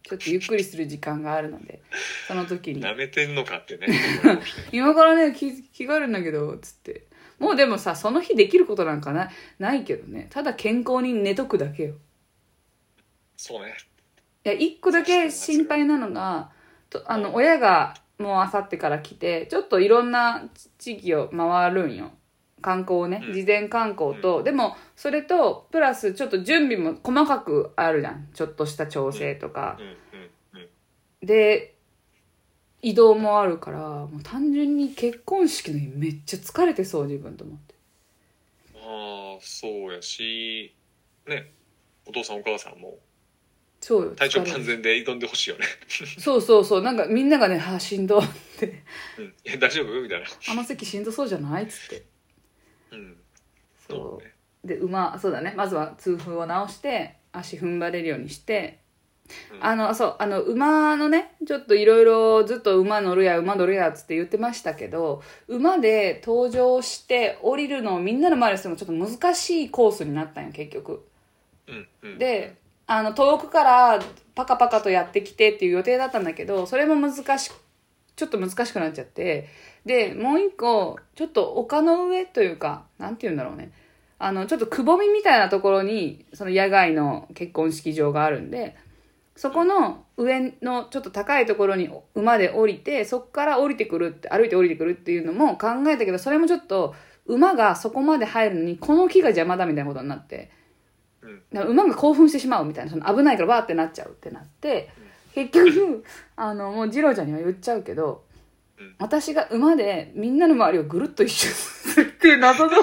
[0.03, 1.81] ちょっとゆっくりする時間があるので、
[2.27, 2.81] その時に。
[2.81, 3.87] なめてんのかってね
[4.71, 7.07] 今からね、気気があるんだけど、つって。
[7.37, 9.29] もうでもさ、その日できることなんかな
[9.59, 10.27] ないけどね。
[10.29, 11.95] ただ健康に寝とくだけよ。
[13.39, 13.73] そうね
[14.43, 16.51] いや一個だけ心配なのが
[16.89, 20.43] とあの親がもうあさってから来てちょっといろんな
[20.77, 22.11] 地域を回るんよ
[22.61, 23.33] 観光をねうん。
[23.33, 28.29] 事前観光と、でもそれとプラスちょっと準備も細かくあるじゃん。
[28.33, 29.79] ちょっとした調整とか。
[31.21, 31.75] で
[32.81, 37.75] 移動もあるからもう単純に結婚式の日めっちゃ疲れてそう自分と思って。
[38.75, 40.73] ああそうやし。
[41.27, 41.51] ね。
[42.05, 42.97] お父さんお母さんも。
[43.81, 44.57] そうよ体調疲れる。
[44.57, 45.65] 万全で挑んでほしいよね。
[46.19, 46.81] そうそうそう。
[46.81, 48.23] なんかみんながね「はあしんど」っ
[48.57, 48.83] て。
[49.17, 49.25] うん。
[49.25, 50.01] いや大丈夫？
[50.01, 52.03] みたいな「あの席しんどそうじゃない?」っつって
[52.91, 53.17] うん。
[53.87, 54.23] そう。
[54.23, 54.33] ね。
[54.63, 55.53] で馬そうだね。
[55.55, 58.79] まずは痛風を直して足踏ん張れるようにして、
[59.53, 59.65] うん。
[59.65, 71.07] あのそうあの馬のねちょっといろいろずっと馬乗るや馬乗るやっつって言ってましたけど馬で登場して降りるのをみんなの前でするのもちょっと難しいコースになったんよ結局。
[71.67, 72.17] うんうん。
[72.17, 72.55] で
[72.87, 73.99] あの遠くから
[74.33, 77.51] パカパカとやってきてっていう予定だったんだけどそれも難し
[78.15, 79.47] ちょっと難しくなっちゃって
[79.85, 83.71] でもう一個ちょっと丘の上というかなんて言うんだろうね
[84.17, 88.75] あのちょっとくぼみみたいなところにその野外の結婚式場があるんで
[89.35, 96.93] そこの上のちょっと高いところに馬で降りてそこから降りてくるって歩いて降りてくるっていうのも考えたけどそれもちょっと
[97.25, 100.51] 馬がそこまで入るのにこの木が邪魔だみたいなことになって。
[101.21, 104.89] うんだから馬が興奮してしまうみたいなその危ないからわーってなっちゃうってなって
[105.35, 106.03] 結局
[106.37, 108.23] あのもう次郎ちゃんには言っちゃうけど、
[108.79, 112.71] うん私が馬でみんなの周りをぐるっと一周するっていう謎の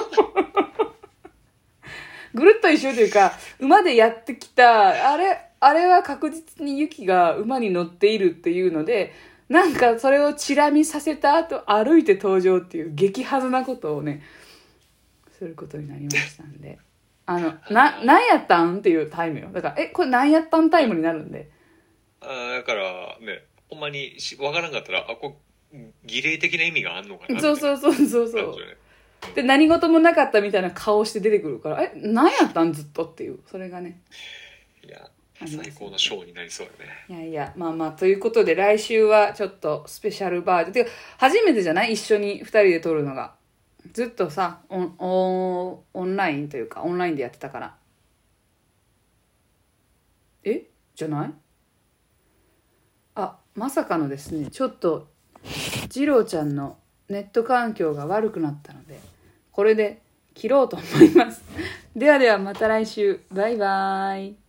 [2.33, 9.13] ぐるっと一周というか馬でやってきたあれあれは確実にユキが馬に乗っているっていうので
[9.49, 14.21] なんかそれをチラ見させた後歩いて登場っていう激ハズなことをね
[15.37, 16.79] することになりましたんで。
[17.29, 19.49] あの、な、なんやったんっていうタイムよ。
[19.51, 21.49] だから、え、これなんやったんタイムになるんで。
[22.21, 22.83] あーだから
[23.19, 25.33] ねほんまにし分からんかったらあこれ
[26.05, 28.55] 儀礼的な意味があんのかなそうそうそうそうそう
[29.35, 33.39] で、何事もなかったみたいな顔して出てくるから、え、なんやったんずっとっていう。
[33.47, 34.01] それがね。
[34.83, 35.09] いや
[35.39, 40.73] 最高なショーになりそうだねいやいや、まあまあ、ということで、来週はちょっとスペシャルバージョン。
[40.73, 41.93] てか、初めてじゃない？
[41.93, 43.35] 一緒に二人で撮るのが。
[43.93, 47.75] ずっとさ、オン、オンオンラインというか、オンラインでやってたから。
[50.43, 50.63] え？
[50.95, 51.33] じゃない？
[53.15, 55.09] あ、まさかのですね、ちょっと、
[55.89, 56.77] 次郎ちゃんの
[57.09, 58.99] ネット環境が悪くなったので、
[59.51, 60.01] これで
[60.33, 61.43] 切ろうと思います。
[61.95, 63.21] ではではまた来週。
[63.31, 64.46] バイバーイ。